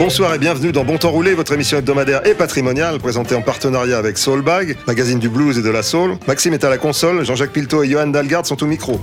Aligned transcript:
Bonsoir 0.00 0.32
et 0.32 0.38
bienvenue 0.38 0.72
dans 0.72 0.82
Bon 0.82 0.96
Temps 0.96 1.10
Roulé, 1.10 1.34
votre 1.34 1.52
émission 1.52 1.76
hebdomadaire 1.76 2.26
et 2.26 2.32
patrimoniale 2.32 2.98
présentée 2.98 3.34
en 3.34 3.42
partenariat 3.42 3.98
avec 3.98 4.16
Soulbag, 4.16 4.78
magazine 4.86 5.18
du 5.18 5.28
blues 5.28 5.58
et 5.58 5.62
de 5.62 5.68
la 5.68 5.82
soul. 5.82 6.16
Maxime 6.26 6.54
est 6.54 6.64
à 6.64 6.70
la 6.70 6.78
console, 6.78 7.22
Jean-Jacques 7.22 7.52
Pilto 7.52 7.82
et 7.82 7.90
Johan 7.90 8.06
Dalgard 8.06 8.46
sont 8.46 8.62
au 8.62 8.66
micro. 8.66 8.98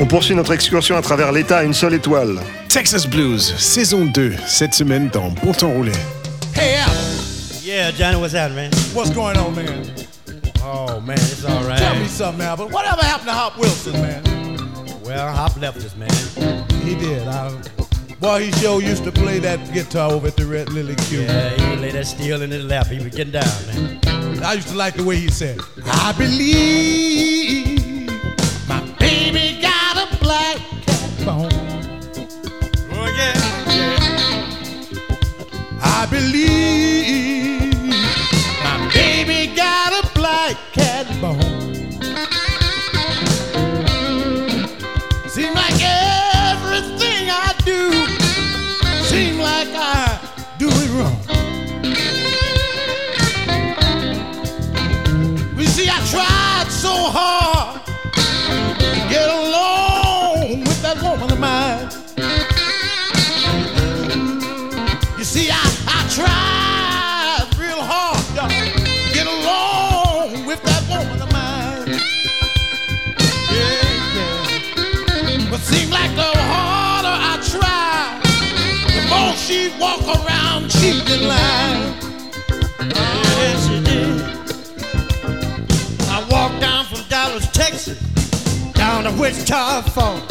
On 0.00 0.06
poursuit 0.06 0.34
notre 0.34 0.52
excursion 0.54 0.96
à 0.96 1.02
travers 1.02 1.32
l'État 1.32 1.58
à 1.58 1.62
une 1.62 1.74
seule 1.74 1.92
étoile. 1.92 2.38
Texas 2.70 3.06
Blues, 3.06 3.54
saison 3.58 4.06
2, 4.06 4.32
cette 4.46 4.72
semaine 4.72 5.10
dans 5.12 5.28
Bon 5.44 5.52
Temps 5.52 5.72
Roulé. 5.72 5.92
Hey, 6.56 6.76
Al, 6.76 6.90
Yeah, 7.62 7.92
Johnny, 7.92 8.16
what's 8.18 8.32
happening, 8.32 8.70
man? 8.70 8.70
what's 8.94 9.10
going 9.10 9.36
on, 9.36 9.54
man? 9.54 9.84
Oh, 10.72 11.00
man, 11.00 11.18
it's 11.18 11.44
all 11.44 11.64
right. 11.64 11.80
Tell 11.80 11.96
me 11.96 12.06
something, 12.06 12.46
Albert. 12.46 12.70
Whatever 12.70 13.02
happened 13.02 13.26
to 13.26 13.32
Hop 13.34 13.58
Wilson, 13.58 13.92
man? 13.94 14.22
Well, 15.02 15.32
Hop 15.32 15.56
left 15.56 15.78
us, 15.78 15.96
man. 15.96 16.08
He 16.82 16.94
did. 16.94 17.26
I, 17.26 17.50
boy, 18.20 18.44
he 18.44 18.52
sure 18.52 18.80
used 18.80 19.02
to 19.02 19.10
play 19.10 19.40
that 19.40 19.72
guitar 19.72 20.12
over 20.12 20.28
at 20.28 20.36
the 20.36 20.46
Red 20.46 20.72
Lily 20.72 20.94
Q. 20.94 21.22
Yeah, 21.22 21.48
he 21.48 21.70
would 21.70 21.80
lay 21.80 21.90
that 21.90 22.06
steel 22.06 22.42
in 22.42 22.52
his 22.52 22.64
lap. 22.64 22.86
He 22.86 23.02
was 23.02 23.12
getting 23.12 23.32
down, 23.32 23.66
man. 23.66 23.98
I 24.44 24.52
used 24.52 24.68
to 24.68 24.76
like 24.76 24.94
the 24.94 25.02
way 25.02 25.16
he 25.16 25.28
said, 25.28 25.58
I 25.86 26.12
believe 26.16 28.08
my 28.68 28.80
baby 29.00 29.60
got 29.60 29.96
a 29.96 30.06
black 30.18 30.56
cat 30.86 31.10
bone. 31.26 31.50
Oh, 32.92 33.08
yeah. 33.18 33.34
I 35.82 36.06
believe 36.08 37.49
cat 40.72 41.06
bone. 41.20 41.74
Seem 45.28 45.54
like 45.54 45.80
everything 45.80 47.30
I 47.30 47.52
do, 47.64 47.92
seem 49.04 49.38
like 49.38 49.68
I 49.74 50.18
do 50.58 50.68
it 50.68 50.90
wrong. 50.96 51.18
You 55.58 55.66
see, 55.66 55.88
I 55.88 55.98
tried 56.10 56.70
so 56.70 56.94
hard 57.16 57.39
she'd 79.50 79.74
walk 79.80 80.00
around 80.02 80.70
cheating 80.70 81.26
line. 81.26 81.94
Yes, 82.78 83.66
she 83.66 83.80
did. 83.82 84.22
I 86.08 86.18
walked 86.30 86.60
down 86.60 86.84
from 86.84 87.02
Dallas, 87.08 87.50
Texas, 87.50 87.98
down 88.74 89.04
to 89.04 89.12
Wichita 89.20 89.82
Falls. 89.82 90.22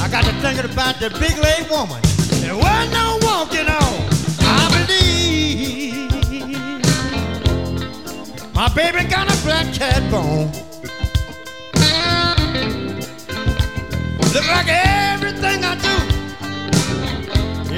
I 0.00 0.08
got 0.08 0.24
to 0.24 0.32
thinking 0.40 0.70
about 0.70 1.00
the 1.00 1.10
big 1.18 1.36
leg 1.38 1.68
woman. 1.68 2.00
There 2.42 2.56
wasn't 2.56 2.92
no 2.92 3.18
walking 3.22 3.68
on. 3.68 3.94
I 4.56 4.68
believe 4.76 6.10
my 8.54 8.68
baby 8.72 9.04
got 9.08 9.26
a 9.34 9.36
black 9.42 9.74
cat 9.74 10.08
bone. 10.12 10.52
Look 14.32 14.46
like 14.48 14.68
everything 14.68 15.64
I 15.64 15.74
do, 15.86 16.13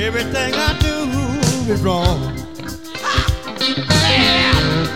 everything 0.05 0.55
I 0.55 0.79
do 0.79 1.73
is 1.73 1.83
wrong. 1.83 2.35
Yeah. 3.59 4.96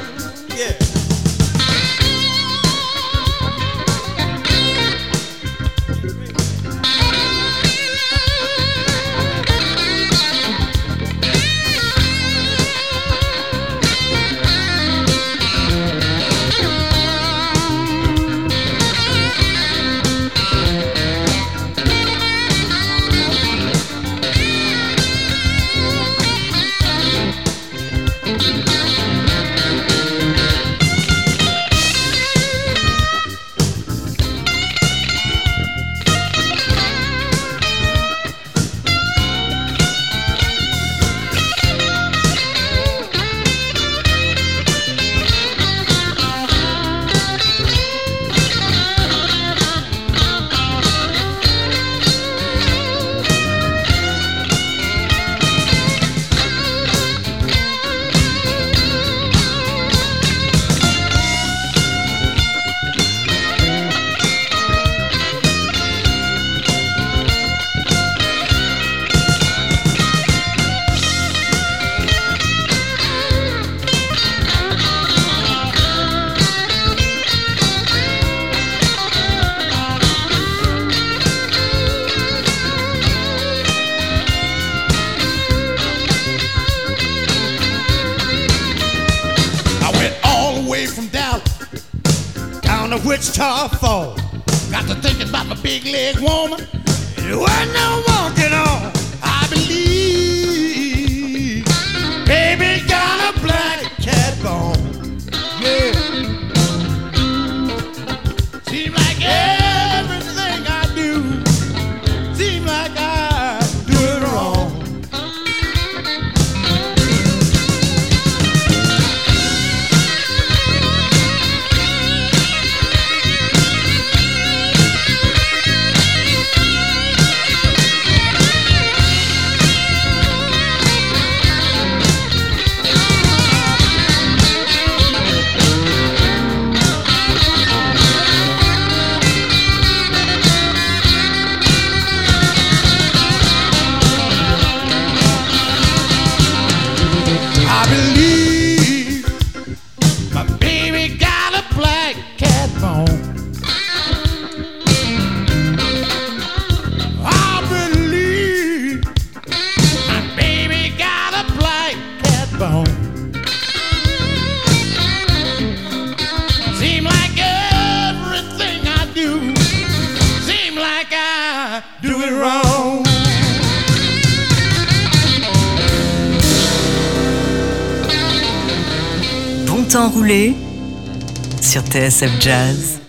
Sur 182.20 182.28
TSF 182.28 182.40
Jazz. 182.40 182.99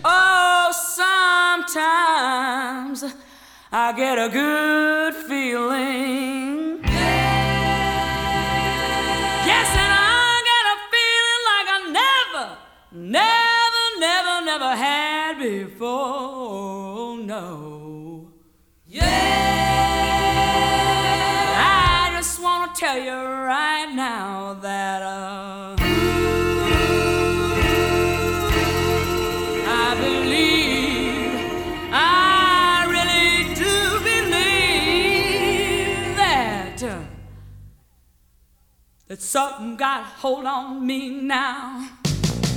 Something 39.22 39.76
got 39.76 40.04
hold 40.04 40.46
on 40.46 40.86
me 40.86 41.10
now. 41.10 41.88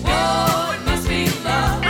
Whoa, 0.02 0.72
it 0.75 0.84
must 0.87 1.06
be 1.08 1.26
love. 1.44 1.83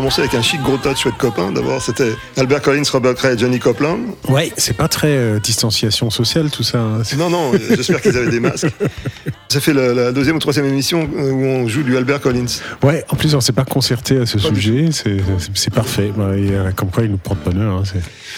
Commencé 0.00 0.22
avec 0.22 0.34
un 0.34 0.40
chic 0.40 0.62
gros 0.62 0.78
tas 0.78 0.92
de 0.94 0.98
chouettes 0.98 1.18
copains. 1.18 1.52
D'abord, 1.52 1.82
c'était 1.82 2.12
Albert 2.38 2.62
Collins, 2.62 2.82
Robert 2.90 3.14
Cray 3.14 3.34
et 3.34 3.38
Johnny 3.38 3.58
Copeland. 3.58 3.98
Ouais, 4.28 4.50
c'est 4.56 4.74
pas 4.76 4.88
très 4.88 5.08
euh, 5.14 5.38
distanciation 5.40 6.08
sociale 6.08 6.50
tout 6.50 6.62
ça. 6.62 6.78
hein. 6.78 7.02
Non, 7.18 7.28
non, 7.28 7.52
j'espère 7.74 8.00
qu'ils 8.00 8.16
avaient 8.16 8.30
des 8.30 8.40
masques. 8.40 8.66
Ça 9.50 9.60
fait 9.60 9.74
la, 9.74 9.92
la 9.92 10.12
deuxième 10.12 10.36
ou 10.36 10.38
troisième 10.38 10.64
émission 10.66 11.02
où 11.12 11.44
on 11.44 11.66
joue 11.68 11.82
du 11.82 11.96
Albert 11.96 12.20
Collins. 12.20 12.46
Ouais, 12.84 13.04
en 13.08 13.16
plus 13.16 13.34
on 13.34 13.40
s'est 13.40 13.52
pas 13.52 13.64
concerté 13.64 14.16
à 14.18 14.24
ce 14.24 14.38
sujet, 14.38 14.88
c'est 14.92 15.74
parfait. 15.74 16.06
Et, 16.36 16.52
euh, 16.52 16.70
comme 16.74 16.90
quoi 16.90 17.02
il 17.02 17.10
nous 17.10 17.16
porte 17.18 17.42
bonheur. 17.44 17.78
hein, 17.78 17.82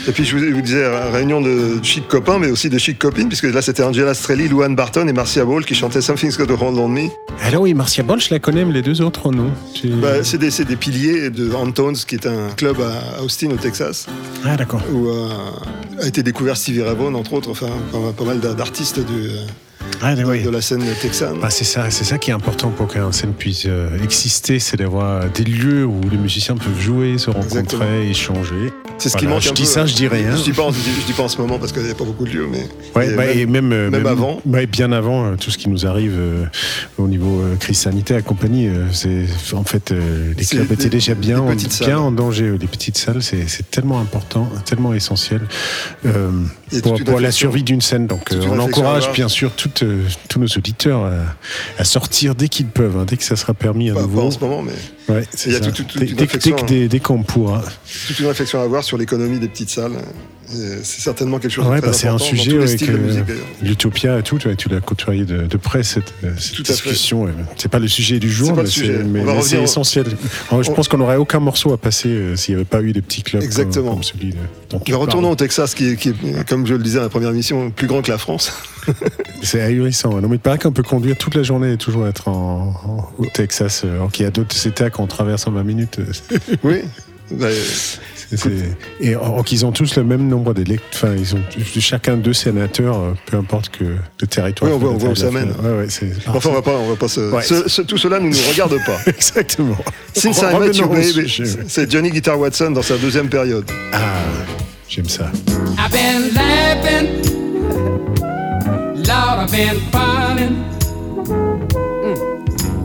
Et 0.08 0.12
puis 0.12 0.24
je 0.24 0.34
vous, 0.36 0.42
je 0.42 0.50
vous 0.50 0.62
disais, 0.62 0.84
réunion 1.10 1.40
de 1.42 1.78
chic 1.82 2.08
copains, 2.08 2.38
mais 2.38 2.50
aussi 2.50 2.70
de 2.70 2.78
chic 2.78 2.98
copines, 2.98 3.28
puisque 3.28 3.44
là 3.44 3.60
c'était 3.62 3.82
Angela 3.82 4.14
Strelly, 4.14 4.48
Louane 4.48 4.74
Barton 4.74 5.06
et 5.06 5.12
Marcia 5.12 5.44
Ball 5.44 5.64
qui 5.66 5.74
chantaient 5.74 6.00
Something's 6.00 6.38
Got 6.38 6.46
to 6.46 6.56
Hold 6.56 6.78
on 6.78 6.88
Me. 6.88 7.08
Alors 7.40 7.62
oui, 7.62 7.74
Marcia 7.74 8.02
Ball, 8.02 8.20
je 8.20 8.30
la 8.30 8.38
connais, 8.38 8.64
mais 8.64 8.72
les 8.72 8.82
deux 8.82 9.02
autres 9.02 9.30
non. 9.32 9.50
Tu- 9.74 9.88
Bah, 9.88 10.22
c'est 10.22 10.38
des, 10.38 10.50
c'est 10.50 10.64
des 10.64 10.76
piliers 10.76 11.28
de 11.30 11.52
Antones, 11.54 11.96
qui 11.96 12.14
est 12.14 12.26
un 12.26 12.48
club 12.56 12.76
à 12.80 13.22
Austin, 13.22 13.50
au 13.50 13.56
Texas, 13.56 14.06
Ah 14.44 14.56
d'accord. 14.56 14.80
où 14.92 15.08
euh, 15.08 15.28
a 16.00 16.06
été 16.06 16.22
découvert 16.22 16.56
Stevie 16.56 16.82
Ray 16.82 16.94
Vaughan, 16.94 17.14
entre 17.14 17.32
autres, 17.34 17.50
enfin 17.50 17.68
pas, 17.90 18.12
pas 18.16 18.24
mal 18.24 18.40
d'artistes 18.40 19.00
du, 19.00 19.28
euh, 20.02 20.14
Ah, 20.18 20.28
oui. 20.28 20.42
de 20.42 20.50
la 20.50 20.60
scène 20.60 20.82
texane. 21.00 21.38
Bah, 21.40 21.48
c'est 21.50 21.64
ça, 21.64 21.90
c'est 21.90 22.04
ça 22.04 22.18
qui 22.18 22.30
est 22.30 22.34
important 22.34 22.70
pour 22.70 22.88
qu'un 22.88 23.12
scène 23.12 23.32
puisse 23.32 23.64
euh, 23.66 23.88
exister, 24.02 24.58
c'est 24.58 24.76
d'avoir 24.76 25.28
des 25.30 25.44
lieux 25.44 25.84
où 25.86 26.00
les 26.10 26.16
musiciens 26.16 26.56
peuvent 26.56 26.80
jouer, 26.80 27.18
se 27.18 27.30
rencontrer, 27.30 28.08
Exactement. 28.08 28.10
échanger. 28.10 28.72
C'est 28.98 29.08
ce 29.08 29.16
qui 29.16 29.26
manque 29.26 29.42
je 29.42 29.50
un 29.50 29.52
dis 29.52 29.62
peu. 29.62 29.68
ça, 29.68 29.86
je 29.86 29.94
dis 29.94 30.06
rien. 30.06 30.36
Je 30.36 30.42
dis 30.42 30.52
pas, 30.52 30.68
je 30.70 30.74
dis, 30.78 30.90
je 31.00 31.06
dis 31.06 31.12
pas 31.12 31.24
en 31.24 31.28
ce 31.28 31.38
moment 31.38 31.58
parce 31.58 31.72
qu'il 31.72 31.82
n'y 31.82 31.90
a 31.90 31.94
pas 31.94 32.04
beaucoup 32.04 32.24
de 32.24 32.30
lieux, 32.30 32.46
mais 32.50 32.66
Ouais, 32.94 33.08
et 33.12 33.16
bah, 33.16 33.24
même- 33.26 33.38
et 33.38 33.46
même, 33.46 33.72
euh, 33.72 33.90
même 33.90 34.06
avant. 34.06 34.40
ouais, 34.46 34.66
bien 34.66 34.92
avant 34.92 35.24
euh, 35.26 35.34
tout 35.36 35.50
ce 35.50 35.58
qui 35.58 35.68
nous 35.68 35.86
arrive 35.86 36.14
euh, 36.16 36.44
au 36.98 37.08
niveau 37.08 37.40
euh, 37.40 37.56
crise 37.56 37.78
sanitaire 37.78 38.18
et 38.18 38.22
compagnie, 38.22 38.68
euh, 38.68 38.86
c'est 38.92 39.24
en 39.54 39.64
fait 39.64 39.90
euh, 39.92 40.32
les 40.36 40.44
clubs 40.44 40.70
étaient 40.70 40.88
déjà 40.88 41.14
bien, 41.14 41.40
en, 41.40 41.52
bien 41.54 42.10
danger. 42.12 42.44
euh, 42.44 42.58
Les 42.60 42.66
petites 42.66 42.96
salles, 42.98 43.22
c'est 43.22 43.48
c'est 43.48 43.68
tellement 43.70 44.00
important, 44.00 44.48
tellement 44.64 44.94
essentiel 44.94 45.40
euh, 46.06 46.30
pour, 46.82 46.96
toute 46.98 47.20
la 47.20 47.32
survie 47.32 47.62
d'une 47.64 47.80
scène. 47.80 48.06
Donc 48.06 48.26
Toute 48.28 48.38
euh, 48.38 48.48
on 48.50 48.58
encourage 48.60 49.10
bien 49.12 49.28
sûr 49.28 49.50
toutes, 49.52 49.82
tous 50.28 50.38
nos 50.40 50.46
auditeurs 50.46 51.04
à, 51.04 51.12
à 51.78 51.84
sortir 51.84 52.34
dès 52.34 52.48
qu'ils 52.48 52.66
peuvent, 52.66 52.96
hein, 52.96 53.04
dès 53.06 53.16
que 53.16 53.24
ça 53.24 53.36
sera 53.36 53.54
permis 53.54 53.90
à 53.90 53.94
pas, 53.94 54.00
pas 54.00 54.06
nouveau. 54.06 54.22
en 54.22 54.30
ce 54.30 54.38
moment, 54.38 54.62
mais 54.62 54.72
Ouais, 55.08 55.26
Il 55.46 55.52
y 55.52 55.56
a 55.56 55.60
tout- 55.60 55.84
Dès- 55.98 56.06
une 56.06 56.16
qu'on 57.00 57.22
pourra. 57.22 57.62
toute 58.06 58.18
une 58.20 58.26
réflexion 58.26 58.60
à 58.60 58.62
avoir 58.62 58.84
sur 58.84 58.96
l'économie 58.96 59.38
des 59.40 59.48
petites 59.48 59.70
salles 59.70 59.92
C'est 60.82 61.00
certainement 61.00 61.38
quelque 61.38 61.50
chose 61.50 61.66
Ouais, 61.66 61.76
de 61.76 61.80
très 61.80 61.90
bah, 61.90 61.96
c'est 61.96 62.08
un 62.08 62.18
sujet 62.18 62.56
avec 62.62 62.80
d'ailleurs. 62.84 63.24
l'Utopia 63.62 64.18
et 64.18 64.22
tout. 64.22 64.38
Tu, 64.38 64.68
l'as 64.68 64.80
côtoyé 64.80 65.24
de, 65.24 65.46
de 65.46 65.56
près 65.56 65.82
cette, 65.82 66.12
euh, 66.24 66.32
cette 66.38 66.56
Tout 66.56 66.62
discussion. 66.62 67.26
et 67.28 67.32
C'est 67.56 67.70
pas 67.70 67.78
le 67.78 67.88
sujet 67.88 68.18
du 68.18 68.30
jour, 68.30 68.54
mais 68.56 68.66
c'est- 68.66 69.02
mais, 69.04 69.22
mais 69.24 69.62
essentiel. 69.62 70.06
Alors, 70.50 70.62
je 70.62 70.70
On- 70.70 70.74
pense 70.74 70.88
qu'on 70.88 70.98
n'aurait 70.98 71.16
aucun 71.16 71.40
morceau 71.40 71.72
à 71.72 71.78
passer 71.78 72.08
euh, 72.10 72.36
s'il 72.36 72.54
n'y 72.54 72.60
avait 72.60 72.68
pas 72.68 72.82
eu 72.82 72.92
des 72.92 73.02
petits 73.02 73.22
clubs 73.22 73.42
Exactement. 73.42 73.84
Comme, 73.92 73.94
comme 73.94 74.02
celui 74.04 74.30
de, 74.30 74.36
dont 74.70 74.80
Mais 74.86 74.94
retournons 74.94 75.28
parles. 75.28 75.32
au 75.32 75.36
Texas, 75.36 75.74
qui 75.74 75.88
est, 75.90 75.96
qui 75.96 76.10
est, 76.10 76.48
comme 76.48 76.66
je 76.66 76.74
le 76.74 76.82
disais 76.82 76.98
à 76.98 77.02
la 77.02 77.08
première 77.08 77.30
émission, 77.30 77.70
plus 77.70 77.86
grand 77.86 78.02
que 78.02 78.10
la 78.10 78.18
France. 78.18 78.52
C'est 79.42 79.60
ahurissant. 79.62 80.20
Non, 80.20 80.28
mais 80.28 80.36
il 80.36 80.40
paraît 80.40 80.58
qu'on 80.58 80.72
peut 80.72 80.82
conduire 80.82 81.16
toute 81.16 81.34
la 81.34 81.42
journée 81.42 81.72
et 81.72 81.76
toujours 81.76 82.06
être 82.06 82.28
en, 82.28 82.74
en- 82.84 83.08
au 83.22 83.26
Texas, 83.26 83.82
euh, 83.84 83.94
alors 83.94 84.10
qu'il 84.12 84.24
y 84.24 84.28
a 84.28 84.30
d'autres 84.30 84.66
États 84.66 84.90
qu'on 84.90 85.06
traverse 85.06 85.46
en 85.46 85.52
20 85.52 85.62
minutes. 85.64 85.98
Oui. 86.62 86.82
Et 89.00 89.14
or 89.16 89.44
qu'ils 89.44 89.64
ont 89.66 89.72
tous 89.72 89.96
le 89.96 90.04
même 90.04 90.26
nombre 90.28 90.54
d'électeurs. 90.54 90.88
Enfin, 90.94 91.14
ils 91.18 91.34
ont 91.34 91.40
chacun 91.80 92.16
deux 92.16 92.32
sénateurs, 92.32 92.96
euh, 92.98 93.12
peu 93.26 93.36
importe 93.36 93.68
que 93.70 93.84
le 94.20 94.26
territoire. 94.26 94.70
Oui, 94.70 94.76
on 94.76 94.80
voit- 94.80 94.90
on 94.92 94.96
voit 94.98 95.10
où 95.10 95.14
ça 95.14 95.30
mène. 95.30 95.52
Ouais, 95.62 95.70
ouais, 95.78 95.86
c'est 95.88 96.10
enfin, 96.28 96.50
on 96.50 96.52
va 96.54 96.62
pas, 96.62 96.72
on 96.72 96.88
va 96.90 96.96
pas 96.96 97.08
se, 97.08 97.20
Ouais. 97.32 97.42
ce- 97.42 97.68
ce- 97.68 97.82
tout 97.82 97.98
cela 97.98 98.18
ne 98.20 98.28
nous 98.28 98.36
regarde 98.50 98.76
pas. 98.86 98.98
Exactement. 99.06 99.76
Since 100.14 100.38
I 100.42 100.58
Met 100.58 100.72
You 100.76 100.88
Baby, 100.88 101.32
c'est 101.68 101.90
Johnny 101.90 102.10
Guitar 102.10 102.38
Watson 102.38 102.70
dans 102.70 102.82
sa 102.82 102.96
deuxième 102.96 103.28
période. 103.28 103.64
Ah, 103.92 103.98
j'aime 104.88 105.08
ça. 105.08 105.30
I've 105.78 105.90
been 105.90 106.32
laughing, 106.34 107.08
Lord, 109.06 109.44
I've 109.44 109.50
been 109.50 109.80
funning, 109.90 110.56
Mm. 112.04 112.16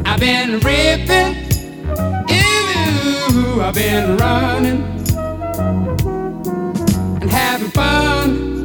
I've 0.06 0.20
been 0.20 0.54
ripping, 0.64 1.36
Ew, 2.30 3.62
I've 3.62 3.74
been 3.74 4.18
running 4.18 4.80
and 5.58 7.30
having 7.30 7.70
fun. 7.70 8.64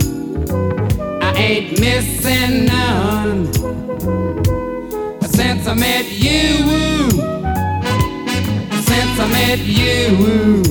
I 1.23 1.33
ain't 1.37 1.81
missing 1.81 2.67
none 2.67 3.53
since 5.25 5.67
I 5.67 5.75
met 5.75 6.11
you. 6.11 7.11
Since 8.89 9.21
I 9.21 9.29
met 9.33 9.59
you. 9.61 10.63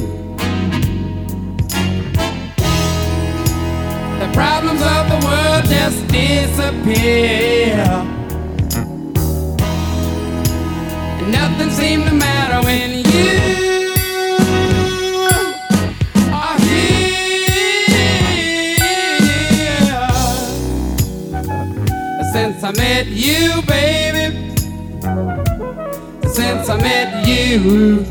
The 4.20 4.30
problems 4.34 4.82
of 4.82 5.10
the 5.10 5.20
world 5.26 5.66
just 5.66 6.08
disappear. 6.08 7.86
And 11.20 11.32
nothing 11.32 11.70
seemed 11.72 12.06
to 12.06 12.14
matter 12.14 12.64
when 12.66 12.91
I 22.72 22.74
met 22.74 23.08
you, 23.08 23.62
baby. 23.64 24.56
Since 26.30 26.70
I 26.70 26.78
met 26.78 27.28
you, 27.28 28.06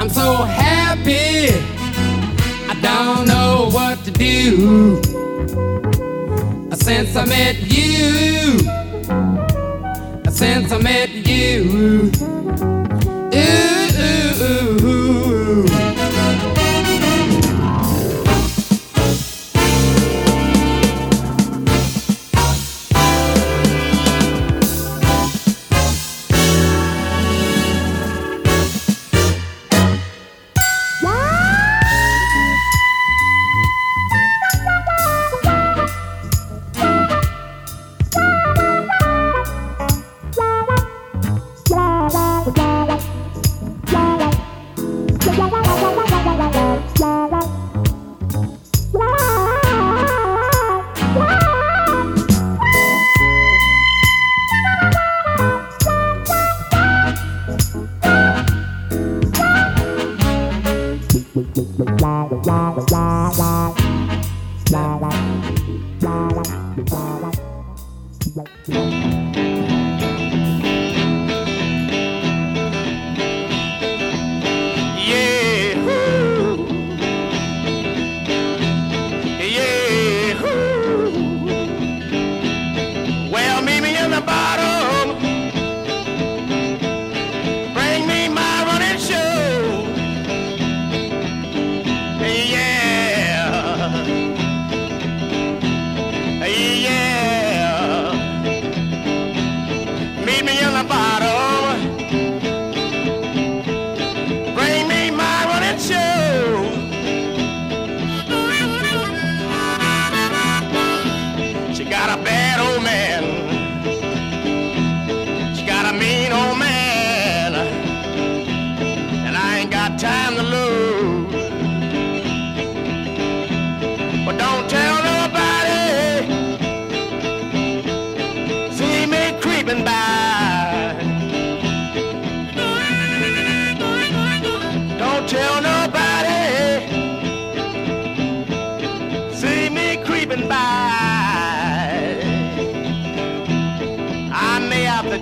I'm 0.00 0.08
so 0.08 0.34
happy. 0.44 1.50
I 2.70 2.74
don't 2.80 3.28
know 3.28 3.68
what 3.70 4.02
to 4.06 4.10
do 4.10 5.02
since 6.74 7.14
I 7.16 7.26
met 7.26 7.56
you. 7.70 8.60
Since 10.30 10.72
I 10.72 10.78
met 10.78 11.10
you. 11.10 12.10
Ooh, 13.34 13.60
ooh, 14.40 14.86
ooh. 14.86 15.07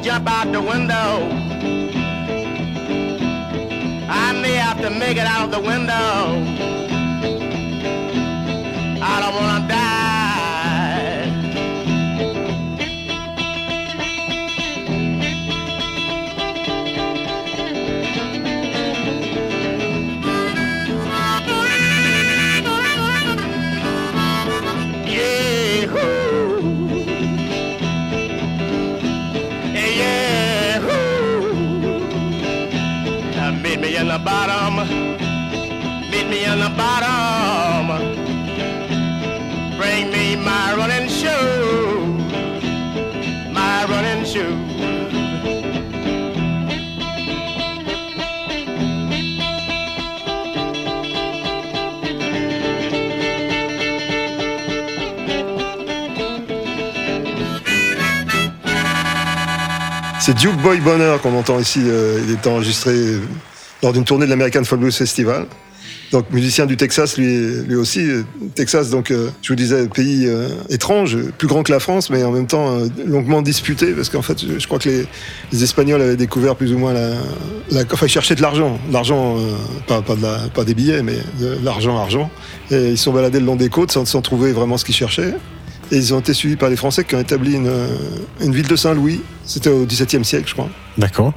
Jump 0.03 0.29
out 0.29 0.53
the 0.53 0.61
window. 0.61 1.29
I 4.09 4.33
may 4.41 4.55
have 4.55 4.81
to 4.83 4.91
make 4.91 5.17
it 5.17 5.27
out 5.27 5.51
the 5.51 5.61
window. 5.61 6.76
the 36.55 36.71
bottom. 36.77 37.87
Bring 39.77 40.11
me 40.11 40.37
my 40.37 40.75
running 40.77 41.09
my 43.53 43.85
running. 43.89 44.17
C'est 60.27 60.35
Duke 60.35 60.57
Boy 60.57 60.81
Bonner 60.81 61.19
qu'on 61.23 61.39
entend 61.39 61.61
ici. 61.61 61.81
Euh, 61.85 62.21
il 62.27 62.33
est 62.33 62.47
enregistré 62.49 62.93
lors 63.81 63.93
d'une 63.93 64.03
tournée 64.03 64.25
de 64.25 64.31
l'American 64.31 64.65
Folk 64.65 64.81
Blues 64.81 64.97
Festival. 64.97 65.47
Donc 66.13 66.31
musicien 66.31 66.67
du 66.67 66.77
Texas, 66.77 67.17
lui, 67.19 67.63
lui 67.67 67.75
aussi. 67.75 68.01
Euh, 68.01 68.23
Texas, 68.55 68.91
donc 68.91 69.11
euh, 69.11 69.31
je 69.43 69.49
vous 69.53 69.57
disais, 69.57 69.89
pays 69.89 70.27
euh, 70.27 70.49
étrange, 70.69 71.19
plus 71.37 71.49
grand 71.49 71.63
que 71.63 71.73
la 71.73 71.81
France, 71.81 72.11
mais 72.11 72.23
en 72.23 72.31
même 72.31 72.47
temps 72.47 72.79
euh, 72.79 72.87
longuement 73.07 73.43
disputé, 73.43 73.93
parce 73.93 74.09
qu'en 74.09 74.23
fait, 74.23 74.39
je, 74.59 74.67
crois 74.67 74.79
que 74.79 74.89
les, 74.89 75.07
les 75.53 75.63
Espagnols 75.65 76.01
avaient 76.01 76.17
découvert 76.17 76.55
plus 76.55 76.73
ou 76.73 76.79
moins 76.79 76.93
la, 76.93 77.11
la 77.71 77.83
enfin 77.93 78.07
ils 78.07 78.11
cherchaient 78.11 78.37
de 78.37 78.43
l'argent, 78.43 78.79
l'argent, 78.93 79.37
euh, 79.37 79.41
pas 79.89 80.01
pas, 80.03 80.15
de 80.15 80.23
la- 80.23 80.49
pas 80.55 80.65
des 80.65 80.75
billets, 80.75 81.03
mais 81.03 81.17
de 81.41 81.59
l'argent, 81.65 81.97
argent. 81.99 82.31
Et 82.71 82.91
ils 82.91 82.99
sont 82.99 83.13
baladés 83.13 83.41
le 83.41 83.47
long 83.47 83.57
des 83.57 83.69
côtes 83.69 83.91
sans, 83.91 84.05
sans 84.05 84.23
trouver 84.23 84.53
vraiment 84.53 84.77
ce 84.79 84.85
qu'ils 84.85 84.95
cherchaient. 84.95 85.35
Et 85.93 85.97
ils 85.97 86.13
ont 86.15 86.19
été 86.21 86.35
suivis 86.35 86.57
par 86.57 86.69
les 86.69 86.75
Français 86.77 87.05
qui 87.05 87.15
ont 87.15 87.21
établi 87.21 87.55
une, 87.55 87.69
euh, 87.69 87.87
une 88.41 88.53
ville 88.53 88.67
de 88.67 88.75
Saint-Louis. 88.77 89.21
C'était 89.45 89.71
au 89.71 89.85
XVIIe 89.87 90.25
siècle, 90.25 90.49
je 90.49 90.53
crois. 90.55 90.69
D'accord. 90.99 91.33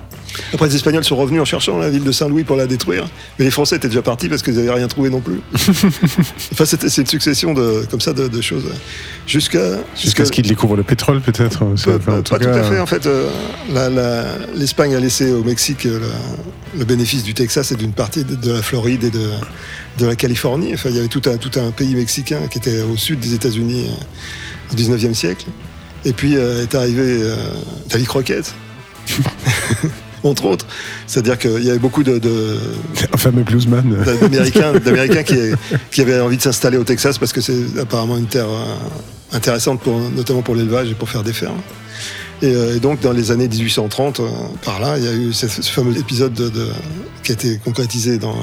Après, 0.54 0.68
les 0.68 0.76
Espagnols 0.76 1.04
sont 1.04 1.16
revenus 1.16 1.42
en 1.42 1.46
cherchant 1.46 1.78
la 1.78 1.90
ville 1.90 2.04
de 2.04 2.12
Saint-Louis 2.12 2.44
pour 2.44 2.56
la 2.56 2.68
détruire, 2.68 3.08
mais 3.38 3.46
les 3.46 3.52
Français 3.52 3.76
étaient 3.78 3.88
déjà 3.88 4.02
partis 4.02 4.30
parce 4.30 4.42
qu'ils 4.42 4.56
n'avaient 4.56 4.72
rien 4.72 4.88
trouvé 4.88 5.10
non 5.10 5.22
plus. 5.22 5.40
enfin, 5.54 6.66
c'était- 6.66 6.90
c'est 6.90 7.02
une 7.02 7.08
succession 7.08 7.54
de, 7.54 7.86
comme 7.90 8.02
ça 8.02 8.14
de, 8.14 8.28
de 8.28 8.42
choses 8.42 8.66
jusqu'à 9.28 9.60
Jusqu'à 10.00 10.26
ce 10.26 10.32
qu'ils 10.32 10.48
découvrent 10.48 10.76
le 10.76 10.84
pétrole, 10.84 11.22
peut-être. 11.22 11.64
euh, 11.64 11.76
pas, 11.76 11.96
enfin, 11.96 12.18
en 12.20 12.22
pas- 12.24 12.38
pas 12.38 12.40
cas, 12.40 12.52
tout 12.52 12.58
à 12.60 12.64
fait. 12.64 12.80
En 12.80 12.86
fait, 12.86 13.06
euh, 13.06 13.30
l'Espagne 14.56 14.96
a 14.96 15.00
laissé 15.00 15.32
au 15.32 15.44
Mexique 15.44 15.86
euh, 15.86 16.00
la- 16.00 16.80
le 16.80 16.86
bénéfice 16.86 17.24
du 17.24 17.34
Texas 17.34 17.72
et 17.72 17.76
d'une 17.76 17.94
partie 17.94 18.24
de, 18.24 18.36
de 18.36 18.52
la 18.52 18.62
Floride 18.62 19.04
et 19.04 19.10
de, 19.10 19.30
de 19.98 20.06
la 20.06 20.16
Californie. 20.16 20.72
Enfin, 20.74 20.90
il 20.90 20.96
y 20.96 21.00
avait 21.00 21.08
tout 21.08 21.22
un, 21.26 21.38
tout 21.38 21.60
un 21.60 21.72
pays 21.72 21.96
mexicain 21.96 22.40
qui 22.52 22.60
était 22.60 22.82
au 22.82 22.96
sud 22.98 23.20
des 23.20 23.34
États-Unis 23.34 23.88
euh, 23.90 24.74
au 24.74 24.76
19e 24.76 25.14
siècle. 25.14 25.46
Et 26.06 26.14
puis 26.14 26.36
est 26.36 26.76
arrivé 26.76 27.20
Davy 27.90 28.06
Crockett. 28.06 28.54
Entre 30.24 30.46
autres, 30.46 30.66
c'est-à-dire 31.08 31.38
qu'il 31.38 31.64
y 31.64 31.70
avait 31.70 31.80
beaucoup 31.80 32.04
de, 32.04 32.18
de, 32.20 32.58
Un 33.14 33.18
fameux 33.18 33.44
bluesman. 33.44 33.96
d'Américains, 34.22 34.74
d'Américains 34.86 35.24
qui, 35.24 35.36
qui 35.92 36.02
avaient 36.02 36.20
envie 36.20 36.38
de 36.38 36.42
s'installer 36.42 36.78
au 36.78 36.84
Texas 36.84 37.18
parce 37.18 37.32
que 37.32 37.42
c'est 37.42 37.80
apparemment 37.80 38.18
une 38.18 38.28
terre 38.28 38.50
euh, 38.50 38.76
intéressante, 39.36 39.80
pour, 39.82 39.98
notamment 40.16 40.42
pour 40.42 40.56
l'élevage 40.56 40.90
et 40.92 40.94
pour 40.96 41.10
faire 41.10 41.24
des 41.24 41.34
fermes. 41.34 41.62
Et, 42.42 42.54
euh, 42.54 42.76
et 42.78 42.80
donc, 42.80 43.02
dans 43.02 43.12
les 43.12 43.32
années 43.32 43.48
1830, 43.48 44.20
euh, 44.20 44.24
par 44.64 44.80
là, 44.80 44.98
il 44.98 45.04
y 45.04 45.08
a 45.08 45.14
eu 45.14 45.34
ce, 45.34 45.48
ce 45.48 45.62
fameux 45.72 45.98
épisode 45.98 46.34
de, 46.34 46.50
de- 46.50 46.68
qui 47.24 47.32
a 47.32 47.36
été 47.36 47.58
concrétisé 47.64 48.18
dans 48.18 48.36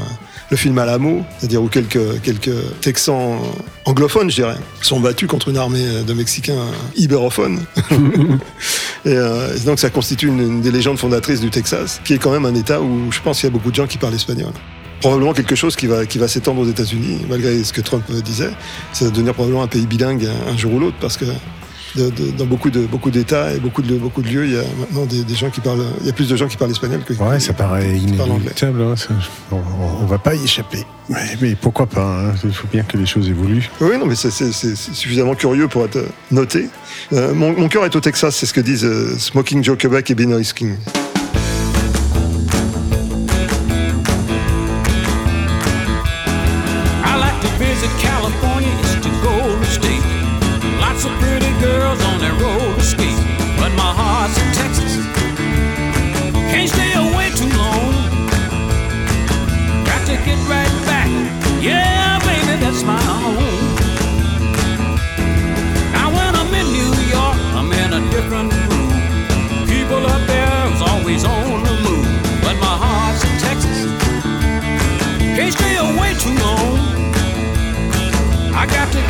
le 0.51 0.57
film 0.57 0.79
Alamo, 0.79 1.25
c'est-à-dire 1.39 1.63
où 1.63 1.69
quelques, 1.69 2.21
quelques 2.23 2.81
Texans 2.81 3.39
anglophones, 3.85 4.31
je 4.31 4.37
dirais, 4.37 4.57
sont 4.81 5.01
battus 5.01 5.29
contre 5.29 5.49
une 5.49 5.57
armée 5.57 6.03
de 6.07 6.13
Mexicains 6.13 6.67
ibérophones. 6.97 7.61
et, 9.05 9.09
euh, 9.09 9.57
et 9.57 9.61
donc, 9.61 9.79
ça 9.79 9.91
constitue 9.91 10.29
une, 10.29 10.41
une 10.41 10.61
des 10.61 10.71
légendes 10.71 10.99
fondatrices 10.99 11.41
du 11.41 11.51
Texas, 11.51 12.01
qui 12.05 12.15
est 12.15 12.19
quand 12.19 12.31
même 12.31 12.47
un 12.47 12.55
État 12.55 12.81
où 12.81 13.11
je 13.11 13.21
pense 13.21 13.41
qu'il 13.41 13.49
y 13.49 13.51
a 13.51 13.53
beaucoup 13.53 13.71
de 13.71 13.77
gens 13.77 13.87
qui 13.87 13.99
parlent 13.99 14.15
espagnol 14.15 14.53
probablement 15.01 15.35
quelque 15.35 15.55
chose 15.55 15.77
qui 15.77 15.87
va, 15.87 16.07
qui 16.07 16.19
va 16.19 16.27
s'étendre 16.27 16.63
aux 16.63 16.69
États-Unis, 16.69 17.21
malgré 17.29 17.63
ce 17.63 17.73
que 17.73 17.83
Trump 17.83 18.11
disait. 18.25 18.51
Ça 18.95 19.05
va 19.05 19.11
devenir 19.11 19.35
probablement 19.35 19.63
un 19.63 19.69
pays 19.69 19.87
bilingue 19.87 20.27
un, 20.27 20.53
un 20.53 20.57
jour 20.57 20.73
ou 20.73 20.81
l'autre, 20.81 20.97
parce 21.01 21.17
que 21.17 21.27
de- 21.97 22.11
de- 22.11 22.31
dans 22.37 22.47
beaucoup 22.47 22.71
de 22.71 22.81
beaucoup 22.87 23.11
d'États 23.11 23.53
et 23.55 23.59
beaucoup 23.59 23.83
de 23.83 23.97
beaucoup 23.97 24.23
de 24.23 24.29
lieux, 24.29 24.45
il 24.47 24.53
y 24.53 24.59
a 24.59 24.63
maintenant 24.79 25.05
des, 25.07 25.25
des 25.25 25.35
gens 25.35 25.51
qui 25.51 25.61
parlent. 25.61 25.85
Il 26.01 26.07
y 26.07 26.11
a 26.11 26.13
plus 26.13 26.29
de 26.29 26.37
gens 26.37 26.47
qui 26.49 26.57
parlent 26.57 26.71
espagnol 26.71 27.01
que. 27.05 27.15
Ouais, 27.15 27.41
ça 27.41 27.53
paraît 27.53 27.97
inéluctable. 27.97 28.83
hein, 28.83 28.95
on, 29.53 29.57
on- 29.57 30.07
va 30.07 30.19
pas 30.19 30.35
y 30.35 30.45
échapper. 30.45 30.85
Mais, 31.09 31.37
mais 31.41 31.55
pourquoi 31.55 31.87
pas 31.87 32.03
hein, 32.31 32.35
Il 32.45 32.53
faut 32.53 32.69
bien 32.73 32.83
que 32.83 32.97
les 32.97 33.07
choses 33.07 33.29
évoluent. 33.29 33.69
Oui, 33.81 33.97
non, 33.99 34.07
mais 34.07 34.15
c'est- 34.15 34.31
suffisamment 34.93 35.35
curieux 35.35 35.69
pour 35.69 35.85
être 35.85 35.99
noté. 36.31 36.69
Euh, 37.13 37.35
mon, 37.35 37.53
mon 37.59 37.69
cœur 37.69 37.85
est 37.85 37.95
au 37.97 38.01
Texas, 38.01 38.37
c'est 38.37 38.47
ce 38.47 38.53
que 38.53 38.61
disent 38.61 38.85
euh, 38.85 39.17
Smoking 39.19 39.63
Joe 39.65 39.77
Quebec 39.79 40.11
et 40.11 40.15
Benoist 40.15 40.53
King. 40.55 40.75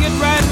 Got 0.09 0.15
to 0.15 0.21
get 0.21 0.23
right 0.23 0.46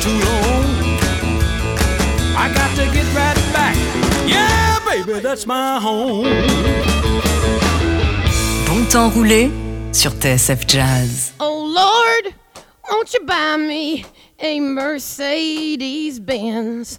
too 0.00 0.18
long. 0.28 0.64
I 2.36 2.50
got 2.52 2.70
to 2.76 2.84
get 2.92 3.06
right 3.14 3.36
back. 3.52 3.76
Yeah, 4.26 4.78
baby, 4.88 5.20
that's 5.20 5.46
my 5.46 5.78
home. 5.80 6.26
Bon 8.66 8.84
temps 8.90 9.08
roulé 9.10 9.50
sur 9.92 10.12
TSF 10.12 10.66
Jazz. 10.66 11.32
Oh 11.40 11.64
Lord, 11.64 12.34
won't 12.90 13.12
you 13.14 13.24
buy 13.24 13.56
me 13.56 14.04
a 14.38 14.60
Mercedes 14.60 16.20
Benz? 16.20 16.98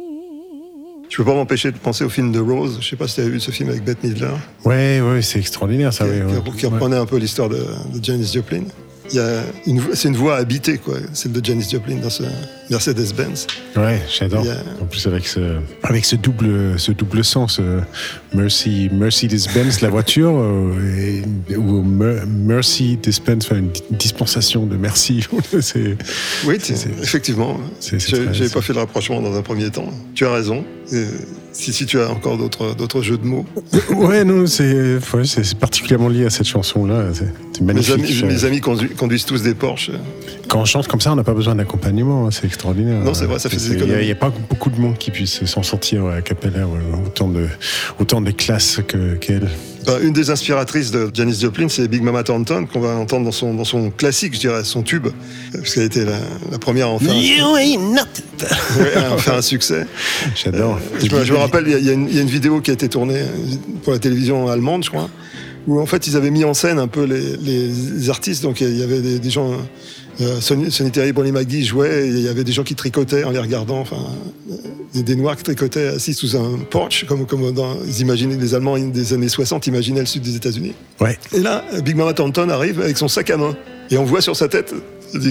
Je 1.11 1.17
peux 1.17 1.25
pas 1.25 1.33
m'empêcher 1.33 1.73
de 1.73 1.77
penser 1.77 2.05
au 2.05 2.09
film 2.09 2.31
de 2.31 2.39
Rose. 2.39 2.77
Je 2.79 2.87
sais 2.87 2.95
pas 2.95 3.05
si 3.05 3.15
tu 3.15 3.21
as 3.21 3.25
vu 3.25 3.41
ce 3.41 3.51
film 3.51 3.67
avec 3.69 3.83
Bette 3.83 4.01
Midler, 4.01 4.29
ouais, 5.01 5.21
c'est 5.21 5.39
extraordinaire 5.39 5.91
ça. 5.91 6.05
qui, 6.05 6.11
oui, 6.11 6.57
qui 6.57 6.65
reprenait 6.65 6.95
un 6.95 7.05
peu 7.05 7.17
l'histoire 7.17 7.49
de, 7.49 7.57
de 7.57 8.01
Janis 8.01 8.31
Joplin. 8.33 8.63
C'est 9.93 10.07
une 10.07 10.15
voix 10.15 10.37
habitée, 10.37 10.77
quoi, 10.77 10.95
celle 11.13 11.33
de 11.33 11.43
Janis 11.43 11.67
Joplin 11.69 11.97
dans 11.97 12.09
ce 12.09 12.23
Mercedes-Benz. 12.69 13.47
Ouais, 13.75 14.01
j'adore. 14.17 14.45
A- 14.47 14.81
En 14.83 14.85
plus 14.85 15.05
avec 15.07 15.27
ce, 15.27 15.57
avec 15.83 16.05
ce 16.05 16.15
double, 16.15 16.79
ce 16.79 16.91
double 16.93 17.23
sens, 17.23 17.59
euh, 17.59 17.81
Mercy, 18.33 18.89
Mercedes-Benz, 18.93 19.81
la 19.81 19.89
voiture, 19.89 20.31
euh, 20.37 21.23
et- 21.49 21.55
ou 21.57 21.81
Mer- 21.83 22.25
Mercy 22.27 22.97
dispense, 22.97 23.45
enfin, 23.45 23.57
une 23.57 23.71
di- 23.71 23.83
dispensation 23.91 24.65
de 24.65 24.77
merci. 24.77 25.25
Oui, 26.47 26.57
effectivement. 27.01 27.59
c'est- 27.79 28.53
pas 28.53 28.61
fait 28.61 28.73
le 28.73 28.79
rapprochement 28.79 29.21
dans 29.21 29.35
un 29.35 29.41
premier 29.41 29.69
temps. 29.69 29.89
Tu 30.15 30.25
as 30.25 30.31
raison. 30.31 30.63
Si, 31.51 31.73
si 31.73 31.85
tu 31.85 31.99
as 31.99 32.09
encore 32.09 32.37
d'autres 32.37 32.75
d'autres 32.75 33.01
jeux 33.01 33.17
de 33.17 33.25
mots. 33.25 33.45
ouais, 33.95 34.23
non, 34.23 34.47
c'est, 34.47 34.95
ouais, 35.13 35.23
particulièrement 35.59 36.09
lié 36.09 36.25
à 36.25 36.29
cette 36.29 36.47
chanson-là. 36.47 37.05
C'est, 37.13 37.61
Mes 37.61 37.73
magnifique. 37.73 37.93
amis, 37.93 38.23
mes 38.23 38.45
amis 38.45 38.61
conduisent, 38.61 38.95
conduisent 38.95 39.25
tous 39.25 39.43
des 39.43 39.53
Porsche. 39.53 39.91
Quand 40.47 40.59
on 40.59 40.65
chante 40.65 40.87
comme 40.87 41.01
ça, 41.01 41.11
on 41.11 41.15
n'a 41.15 41.23
pas 41.23 41.33
besoin 41.33 41.55
d'accompagnement. 41.55 42.27
hein, 42.27 42.31
c'est 42.31 42.45
extraordinaire. 42.45 43.03
Non, 43.03 43.13
c'est 43.13 43.25
vrai, 43.25 43.39
ça 43.39 43.49
fait 43.49 43.57
des 43.57 43.85
Il 43.85 44.05
n'y 44.05 44.11
a, 44.11 44.15
pas 44.15 44.31
beaucoup 44.49 44.69
de 44.69 44.79
monde 44.79 44.97
qui 44.97 45.11
puisse 45.11 45.45
s'en 45.45 45.63
sortir 45.63 46.05
à 46.07 46.21
Capella, 46.21 46.67
autant 47.05 47.29
de, 47.29 47.47
autant 47.99 48.21
de 48.21 48.31
classes 48.31 48.79
que, 48.87 49.15
qu'elle. 49.15 49.49
Une 50.03 50.13
des 50.13 50.29
inspiratrices 50.29 50.91
de 50.91 51.09
Janis 51.13 51.39
Joplin, 51.41 51.67
c'est 51.69 51.87
Big 51.87 52.01
Mama 52.01 52.23
Thornton, 52.23 52.65
qu'on 52.71 52.79
va 52.79 52.89
entendre 52.95 53.25
dans 53.25 53.31
son, 53.31 53.53
dans 53.53 53.63
son 53.65 53.89
classique, 53.91 54.33
je 54.35 54.39
dirais, 54.39 54.63
son 54.63 54.83
tube, 54.83 55.07
parce 55.53 55.73
qu'elle 55.73 55.83
a 55.83 55.85
été 55.85 56.05
la, 56.05 56.19
la 56.51 56.59
première 56.59 56.87
à 56.87 56.89
en 56.91 56.99
faire, 56.99 57.13
ouais, 58.79 58.95
à 58.95 59.13
en 59.13 59.17
faire 59.17 59.35
un 59.35 59.41
succès. 59.41 59.85
J'adore. 60.35 60.79
Je 61.03 61.13
me, 61.15 61.23
je 61.25 61.33
me 61.33 61.37
rappelle, 61.37 61.65
il 61.67 61.85
y, 61.85 61.89
a- 61.89 61.93
une- 61.93 62.07
il 62.09 62.15
y 62.15 62.19
a 62.19 62.21
une 62.21 62.27
vidéo 62.29 62.61
qui 62.61 62.71
a 62.71 62.73
été 62.73 62.87
tournée 62.89 63.19
euh, 63.19 63.27
pour 63.83 63.93
la 63.93 63.99
télévision 63.99 64.47
allemande, 64.47 64.83
je 64.83 64.89
crois, 64.89 65.09
où 65.67 65.79
en 65.79 65.85
fait 65.85 66.07
ils 66.07 66.15
avaient 66.15 66.31
mis 66.31 66.43
en 66.43 66.53
scène 66.53 66.79
un 66.79 66.87
peu 66.87 67.03
les, 67.05 67.37
les 67.37 68.09
artistes. 68.09 68.43
Donc 68.43 68.61
il 68.61 68.77
y 68.77 68.83
avait 68.83 69.01
des, 69.01 69.19
des 69.19 69.29
gens, 69.29 69.51
euh, 70.21 70.39
Sonny, 70.41 70.91
Terry, 70.91 71.11
Bonnie 71.11 71.31
McGee 71.31 71.63
jouaient, 71.63 72.07
il 72.07 72.19
y 72.19 72.27
avait 72.27 72.43
des 72.43 72.51
gens 72.51 72.63
qui 72.63 72.75
tricotaient 72.75 73.23
en 73.23 73.31
les 73.31 73.39
regardant, 73.39 73.79
enfin, 73.79 73.97
euh, 74.51 74.55
des, 74.93 75.03
des 75.03 75.15
noirs 75.15 75.35
qui 75.35 75.43
tricotaient 75.43 75.87
assis 75.87 76.13
sous 76.13 76.35
un 76.35 76.59
porch, 76.69 77.05
comme, 77.05 77.25
comme 77.25 77.51
dans, 77.51 77.77
ils 77.85 78.01
imaginaient, 78.01 78.35
les 78.35 78.55
Allemands 78.55 78.77
des 78.77 79.13
années 79.13 79.29
60 79.29 79.67
imaginaient 79.67 80.01
le 80.01 80.05
sud 80.05 80.21
des 80.21 80.35
États-Unis. 80.35 80.73
Ouais. 80.99 81.17
Et 81.33 81.39
là, 81.39 81.63
Big 81.83 81.95
Mama 81.95 82.13
Thornton 82.13 82.49
arrive 82.49 82.81
avec 82.81 82.97
son 82.97 83.07
sac 83.07 83.29
à 83.29 83.37
main. 83.37 83.55
Et 83.89 83.97
on 83.97 84.05
voit 84.05 84.21
sur 84.21 84.35
sa 84.35 84.47
tête, 84.47 84.73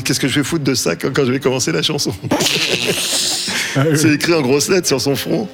qu'est-ce 0.04 0.20
que 0.20 0.28
je 0.28 0.40
vais 0.40 0.44
foutre 0.44 0.64
de 0.64 0.74
ça 0.74 0.96
quand, 0.96 1.12
quand 1.12 1.24
je 1.24 1.32
vais 1.32 1.40
commencer 1.40 1.72
la 1.72 1.82
chanson? 1.82 2.12
C'est 3.94 4.12
écrit 4.14 4.34
en 4.34 4.42
grosses 4.42 4.68
lettres 4.68 4.88
sur 4.88 5.00
son 5.00 5.16
front. 5.16 5.48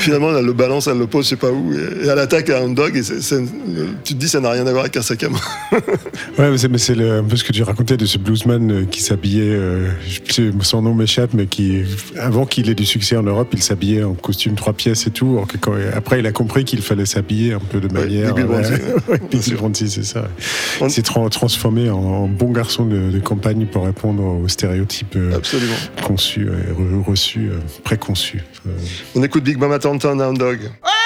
Finalement, 0.00 0.36
elle 0.36 0.44
le 0.44 0.52
balance, 0.52 0.86
elle 0.86 0.98
le 0.98 1.06
pose, 1.06 1.24
je 1.24 1.30
sais 1.30 1.36
pas 1.36 1.50
où, 1.50 1.72
et, 1.72 1.76
et 2.04 2.08
elle 2.08 2.18
attaque 2.18 2.50
un 2.50 2.68
dog. 2.68 2.96
Et 2.96 3.02
tu 3.02 4.14
te 4.14 4.18
dis, 4.18 4.28
ça 4.28 4.40
n'a 4.40 4.50
rien 4.50 4.66
à 4.66 4.70
voir 4.70 4.82
avec 4.84 4.96
un 4.96 5.02
sac 5.02 5.22
à 5.24 5.28
main. 5.28 5.38
Ouais, 6.38 6.50
mais 6.70 6.78
c'est, 6.78 6.98
un 7.00 7.22
peu 7.24 7.36
ce 7.36 7.44
que 7.44 7.52
tu 7.52 7.62
racontais 7.62 7.96
de 7.96 8.06
ce 8.06 8.18
bluesman 8.18 8.70
euh, 8.72 8.84
qui 8.84 9.00
s'habillait, 9.02 9.42
euh, 9.50 9.88
son 10.62 10.82
nom 10.82 10.94
m'échappe, 10.94 11.30
mais 11.34 11.46
qui, 11.46 11.82
avant 12.18 12.46
qu'il 12.46 12.68
ait 12.70 12.74
du 12.74 12.86
succès 12.86 13.16
en 13.16 13.22
Europe, 13.22 13.48
il 13.52 13.62
s'habillait 13.62 14.02
en 14.02 14.14
costume 14.14 14.54
trois 14.54 14.72
pièces 14.72 15.06
et 15.06 15.10
tout. 15.10 15.32
alors 15.32 15.46
que 15.46 15.56
quand- 15.56 15.74
après, 15.94 16.20
il 16.20 16.26
a 16.26 16.32
compris 16.32 16.64
qu'il 16.64 16.82
fallait 16.82 17.06
s'habiller 17.06 17.52
un 17.52 17.58
peu 17.60 17.80
de 17.80 17.92
manière. 17.92 18.34
Ouais. 18.50 19.18
Bill 19.30 19.54
Bronzy, 19.56 19.88
c'est 19.90 20.02
ça. 20.04 20.28
On- 20.80 20.86
Il 20.86 20.90
s'est 20.90 21.02
tra- 21.02 21.28
transformé 21.30 21.88
en, 21.90 21.98
en 21.98 22.28
bon 22.28 22.50
garçon 22.50 22.84
de, 22.84 23.10
de 23.10 23.18
campagne 23.18 23.66
pour 23.66 23.84
répondre 23.84 24.22
aux 24.24 24.48
stéréotypes 24.48 25.14
euh, 25.16 25.36
Absolument. 25.36 25.74
conçus, 26.02 26.46
re- 26.48 27.04
reçus, 27.04 27.50
euh, 27.50 27.58
préconçus. 27.84 28.42
Euh, 28.66 28.70
On 29.14 29.22
écoute 29.22 29.44
Big 29.44 29.58
Mama 29.58 29.78
Thornton, 29.98 30.20
Hound 30.20 30.38
Dog. 30.38 30.99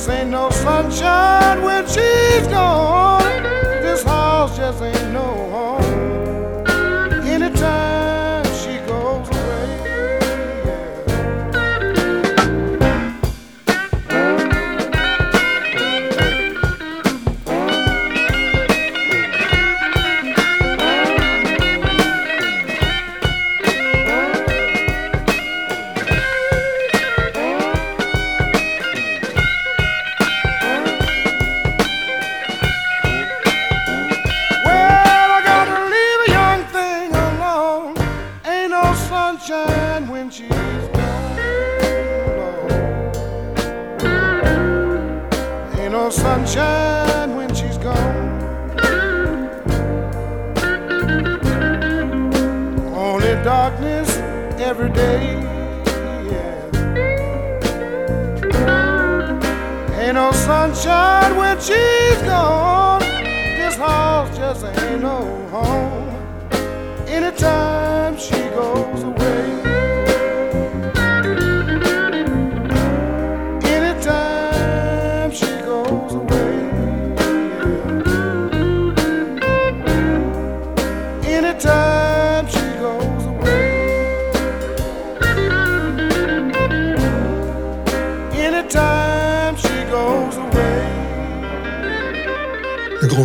Cause 0.00 0.08
ain't 0.08 0.30
no 0.30 0.48
sunshine 0.48 1.62
when 1.62 1.84
she's 1.84 2.46
gone. 2.46 3.42
This 3.82 4.02
house 4.02 4.56
just 4.56 4.80
ain't 4.82 4.99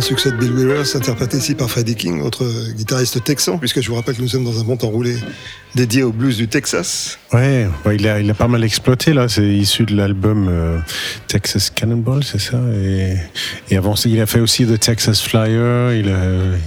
succès 0.06 0.30
de 0.30 0.36
Bill 0.36 0.52
Withers, 0.52 0.94
interprété 0.96 1.36
ici 1.38 1.54
par 1.56 1.68
Freddie 1.68 1.96
King, 1.96 2.22
autre 2.22 2.44
euh, 2.44 2.72
guitariste 2.76 3.22
texan, 3.24 3.58
puisque 3.58 3.80
je 3.80 3.88
vous 3.88 3.96
rappelle 3.96 4.14
que 4.14 4.22
nous 4.22 4.28
sommes 4.28 4.44
dans 4.44 4.60
un 4.60 4.62
bon 4.64 4.76
temps 4.76 4.86
roulé 4.88 5.16
dédié 5.74 6.04
au 6.04 6.12
blues 6.12 6.36
du 6.36 6.46
Texas. 6.46 7.18
Ouais, 7.32 7.66
bah, 7.84 7.92
il, 7.92 8.06
a, 8.06 8.20
il 8.20 8.30
a 8.30 8.34
pas 8.34 8.46
mal 8.46 8.62
exploité 8.62 9.12
là. 9.12 9.28
C'est 9.28 9.46
issu 9.46 9.84
de 9.84 9.96
l'album 9.96 10.46
euh, 10.48 10.78
Texas 11.26 11.70
Cannonball, 11.70 12.22
c'est 12.22 12.38
ça? 12.40 12.56
Et, 12.82 13.16
et 13.70 13.76
avant, 13.76 13.94
il 14.04 14.20
a 14.20 14.26
fait 14.26 14.40
aussi 14.40 14.64
The 14.64 14.78
Texas 14.78 15.20
Flyer. 15.20 15.92
Il 15.94 16.08
a, 16.08 16.18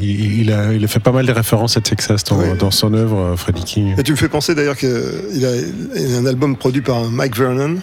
il, 0.01 0.41
il 0.41 0.51
a, 0.51 0.73
il 0.73 0.83
a 0.83 0.87
fait 0.87 0.99
pas 0.99 1.13
mal 1.13 1.25
de 1.25 1.31
références 1.31 1.77
à 1.77 1.81
Texas 1.81 2.25
dans, 2.25 2.37
Ouais. 2.39 2.55
dans 2.57 2.71
son 2.71 2.93
œuvre, 2.93 3.19
euh, 3.19 3.35
Freddie 3.37 3.63
King. 3.63 3.95
Et 3.97 4.03
tu 4.03 4.11
me 4.11 4.17
fais 4.17 4.29
penser 4.29 4.53
d'ailleurs 4.53 4.75
qu'il 4.77 4.89
a, 4.89 5.55
il 5.95 6.09
y 6.11 6.15
a 6.15 6.17
un 6.17 6.25
album 6.25 6.57
produit 6.57 6.81
par 6.81 7.03
Mike 7.09 7.37
Vernon, 7.37 7.77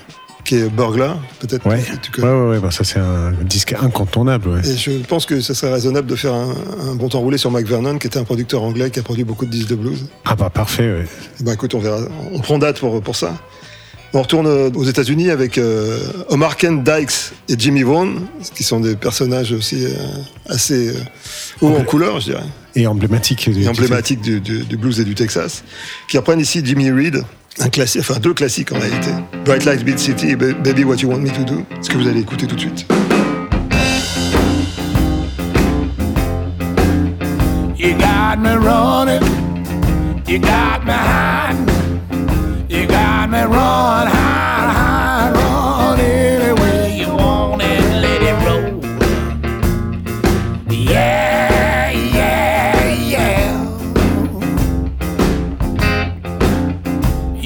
qui 0.47 0.55
est 0.57 0.69
Burglar, 0.71 1.19
peut-être. 1.41 1.67
Ouais, 1.67 1.83
tu 2.01 2.21
ouais, 2.23 2.49
ouais, 2.49 2.59
bah, 2.61 2.71
ça 2.71 2.85
c'est 2.85 2.99
un 2.99 3.33
disque 3.43 3.75
incontournable. 3.75 4.49
Ouais. 4.49 4.69
Et 4.69 4.77
je 4.77 4.91
pense 5.07 5.27
que 5.27 5.41
ce 5.41 5.53
serait 5.55 5.73
raisonnable 5.73 6.07
de 6.07 6.17
faire 6.17 6.35
un, 6.35 6.55
un 6.91 6.95
bon 6.95 7.09
temps 7.09 7.21
roulé 7.21 7.37
sur 7.39 7.51
Mike 7.51 7.67
Vernon, 7.67 7.99
qui 7.99 8.07
était 8.07 8.19
un 8.19 8.25
producteur 8.25 8.63
anglais 8.63 8.91
qui 8.91 9.01
a 9.01 9.03
produit 9.03 9.25
beaucoup 9.25 9.45
de 9.45 9.51
disques 9.51 9.69
de 9.69 9.75
blues. 9.75 10.07
Ah 10.25 10.35
bah 10.37 10.49
parfait. 10.51 10.85
Ouais. 11.01 11.07
Eh 11.41 11.45
Ben 11.45 11.53
écoute, 11.53 11.75
on 11.75 11.81
verra. 11.81 11.99
On 12.33 12.39
prend 12.41 12.59
date 12.59 12.79
pour, 12.81 13.03
pour 13.03 13.17
ça. 13.17 13.37
On 14.15 14.23
retourne 14.23 14.47
euh, 14.47 14.71
aux 14.75 14.85
États-Unis 14.85 15.31
avec 15.31 15.59
euh, 15.59 15.99
Omar 16.29 16.57
Kent 16.57 16.85
Dykes 16.85 17.33
et 17.49 17.57
Jimmy 17.59 17.83
Vaughan, 17.83 18.15
qui 18.55 18.63
sont 18.63 18.81
des 18.81 18.95
personnages 18.97 19.53
aussi 19.53 19.85
euh, 19.85 19.91
assez 20.49 20.89
euh, 20.91 20.95
hauts 21.61 21.75
en 21.77 21.83
couleur, 21.83 22.21
je 22.21 22.27
dirais, 22.31 22.45
Et 22.77 22.87
emblématique. 22.87 23.51
du- 23.51 23.65
et 23.65 23.69
emblématiques 23.69 24.21
du, 24.23 24.41
du- 24.41 24.63
du 24.65 24.77
blues 24.77 25.01
et 25.01 25.05
du 25.05 25.15
Texas, 25.17 25.65
qui 26.09 26.17
reprennent 26.17 26.41
ici 26.41 26.63
Jimmy 26.65 26.91
Reed, 26.91 27.25
un 27.61 27.69
classique, 27.69 28.03
enfin 28.03 28.21
deux 28.21 28.35
classiques 28.35 28.73
en 28.73 28.79
réalité, 28.79 29.11
Bright 29.45 29.65
Lights 29.65 29.85
Beat 29.85 29.99
City 29.99 30.37
Baby 30.37 30.85
What 30.85 30.97
You 30.97 31.11
Want 31.11 31.19
Me 31.19 31.31
to 31.31 31.45
Do, 31.45 31.65
ce 31.81 31.89
que 31.89 31.97
vous 31.97 32.07
allez 32.07 32.21
écouter 32.21 32.47
tout 32.47 32.57
de 32.57 32.61
suite? 32.61 32.87
You 37.79 37.93
got 37.99 38.39
me 38.41 38.57
running. 38.57 39.23
You 40.27 40.39
got 40.41 40.85
me. 40.85 40.93
You 42.69 42.87
got 42.87 43.29
me 43.31 43.43
run, 43.45 44.09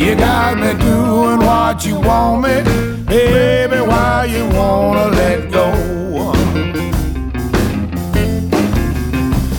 You 0.00 0.14
got 0.16 0.56
me 0.56 0.72
doing 0.82 1.40
what 1.40 1.84
you 1.84 2.00
want 2.00 2.44
me, 2.44 2.62
baby. 3.04 3.82
Why 3.82 4.24
you 4.24 4.48
wanna 4.56 5.08
let 5.08 5.50
go? 5.52 5.66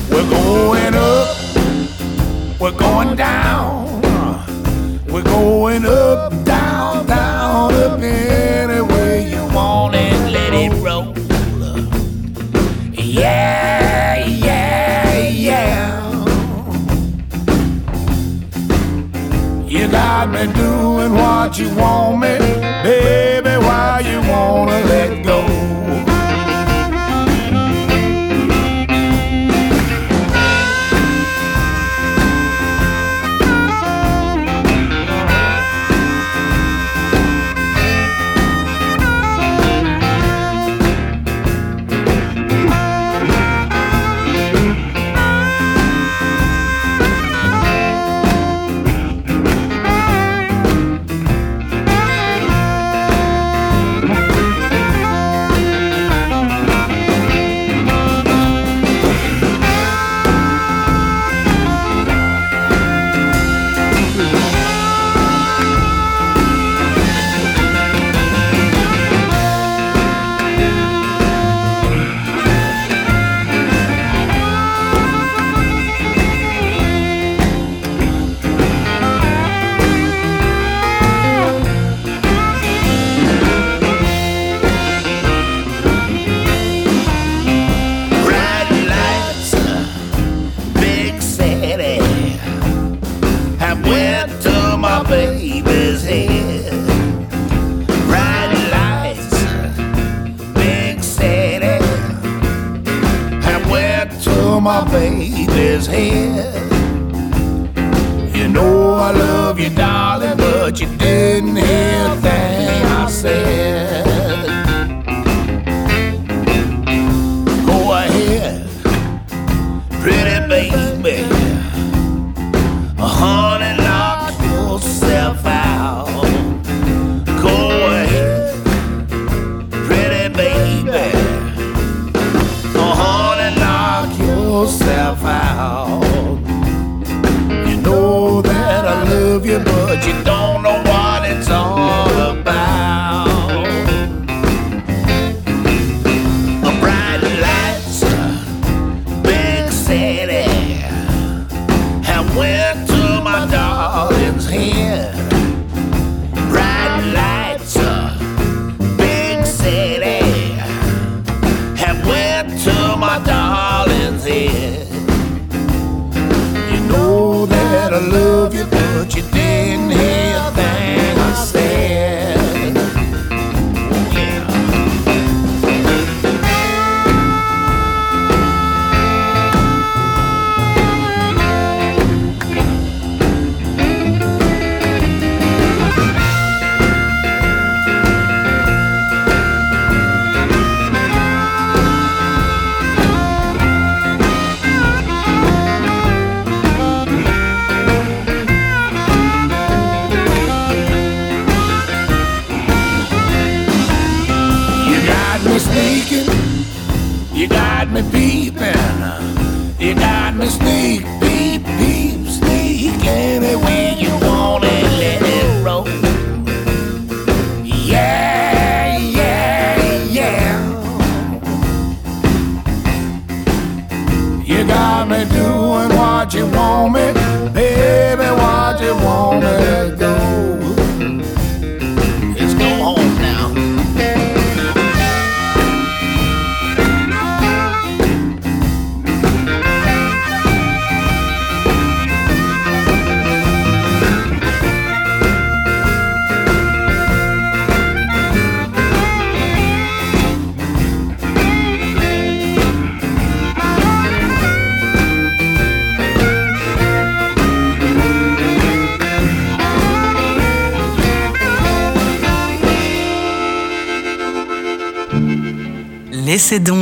We're 0.10 0.30
going 0.32 0.96
up, 0.96 1.38
we're 2.60 2.72
going 2.72 3.16
down, 3.16 4.02
we're 5.06 5.22
going 5.22 5.86
up, 5.86 6.41
doing 21.02 21.14
what 21.14 21.58
you 21.58 21.74
want 21.76 22.20
me, 22.20 22.38
baby. 22.84 23.51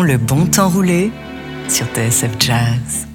le 0.10 0.18
bon 0.18 0.48
temps 0.48 0.70
roulé 0.70 1.12
sur 1.68 1.86
TSF 1.94 2.32
Jazz. 2.40 3.09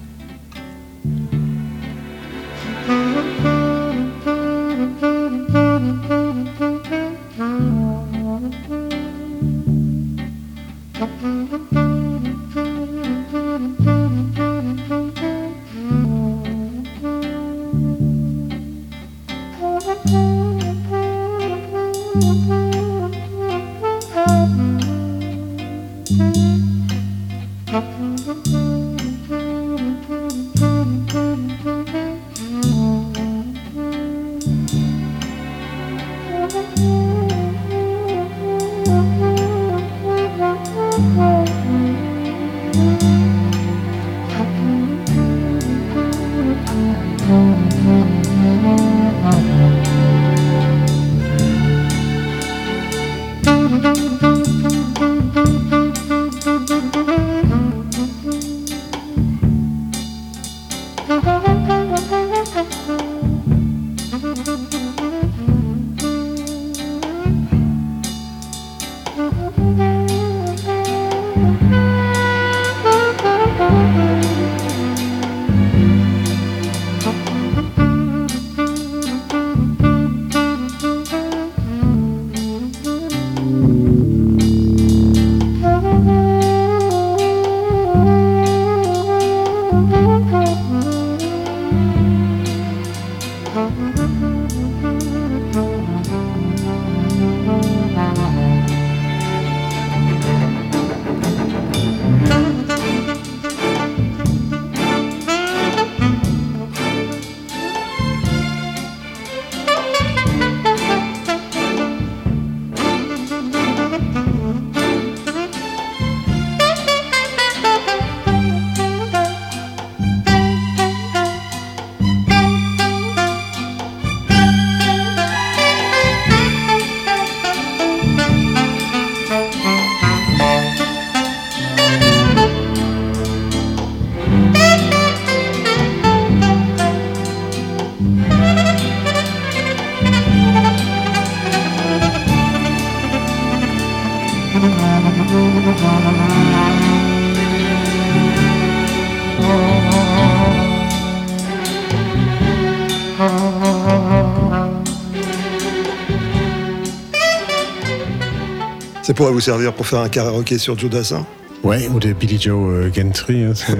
Ça 159.05 159.13
pourrait 159.13 159.31
vous 159.31 159.39
servir 159.41 159.71
pour 159.73 159.85
faire 159.85 159.99
un 159.99 160.09
karaoké 160.09 160.57
sur 160.57 160.77
Joe 160.79 160.89
Dassin. 160.89 161.25
Ouais, 161.63 161.87
ou 161.93 161.99
de 161.99 162.11
Billy 162.13 162.39
Joe 162.41 162.57
euh, 162.73 162.91
Gentry. 162.93 163.43
hein, 163.43 163.53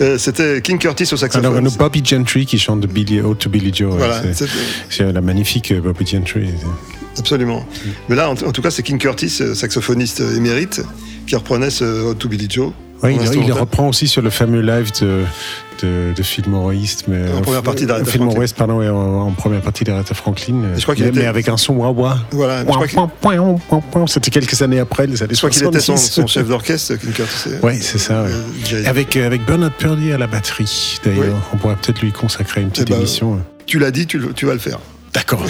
Euh, 0.00 0.16
C'était 0.16 0.62
King 0.62 0.78
Curtis 0.78 1.02
au 1.06 1.08
Alors, 1.08 1.18
saxophone. 1.18 1.64
nous, 1.64 1.72
Bobby 1.72 2.02
Gentry 2.04 2.46
qui 2.46 2.56
chante 2.56 2.86
Billy, 2.86 3.20
Ode 3.20 3.38
to 3.38 3.50
Billy 3.50 3.72
Joe. 3.74 3.92
Voilà, 3.96 4.22
c'est- 4.32 5.00
la 5.12 5.20
magnifique 5.20 5.72
euh, 5.72 5.80
Bobby 5.80 6.06
Gentry. 6.06 6.50
Absolument. 7.18 7.66
Mais 8.08 8.14
là, 8.14 8.30
en, 8.30 8.34
en 8.34 8.52
tout 8.52 8.62
cas, 8.62 8.70
c'est 8.70 8.84
King 8.84 8.98
Curtis, 8.98 9.28
saxophoniste 9.54 10.20
émérite, 10.20 10.82
qui 11.26 11.34
reprenait 11.34 11.70
ce 11.70 11.84
Ode 11.84 12.18
to 12.18 12.28
Billy 12.28 12.46
Joe. 12.48 12.70
En 13.02 13.08
il, 13.08 13.18
il 13.44 13.52
reprend 13.52 13.88
aussi 13.88 14.06
sur 14.06 14.22
le 14.22 14.30
fameux 14.30 14.60
live 14.60 14.92
de, 15.02 15.24
de, 15.82 16.12
de 16.14 16.22
Fillmore 16.22 16.72
East. 16.72 17.04
Mais 17.08 17.22
En 17.32 17.40
première 17.42 17.62
partie 17.62 17.86
d'Aretha 17.86 18.10
Franklin. 18.10 18.38
West, 18.38 18.56
pardon, 18.56 18.78
ouais, 18.78 18.88
en, 18.88 19.20
en 19.20 19.30
première 19.32 19.60
partie 19.60 19.84
d'Aretha 19.84 20.14
Franklin. 20.14 20.54
je 20.76 20.82
crois 20.82 20.94
qu'il 20.94 21.04
mais, 21.04 21.10
était- 21.10 21.20
mais 21.20 21.26
avec 21.26 21.48
un 21.48 21.56
son 21.56 21.74
wah 21.74 21.90
wah. 21.90 22.18
Voilà, 22.32 22.64
C'était 24.06 24.30
quelques 24.30 24.60
années 24.62 24.78
après, 24.80 25.06
les 25.06 25.22
années 25.22 25.34
je 25.34 25.38
crois 25.38 25.50
qu'il 25.50 25.64
était 25.64 25.80
son, 25.80 25.96
70. 25.96 26.12
son 26.12 26.26
chef 26.26 26.48
d'orchestre. 26.48 26.94
Oui, 27.62 27.78
c'est 27.80 27.98
ça. 27.98 28.22
ouais. 28.24 28.30
Jerry. 28.64 28.86
Avec, 28.86 29.16
euh, 29.16 29.26
avec 29.26 29.44
Bernard 29.46 29.72
Purdy 29.72 30.12
à 30.12 30.18
la 30.18 30.26
batterie, 30.26 30.98
d'ailleurs. 31.04 31.36
On 31.52 31.56
pourrait 31.56 31.76
peut-être 31.76 32.00
lui 32.00 32.12
consacrer 32.12 32.60
une 32.62 32.70
petite 32.70 32.88
Eh 32.88 32.92
ben, 32.92 32.98
émission. 32.98 33.40
Tu 33.66 33.78
l'as 33.78 33.90
dit, 33.90 34.06
tu 34.06 34.18
vas 34.18 34.52
le 34.52 34.58
faire. 34.58 34.78
D'accord. 35.12 35.44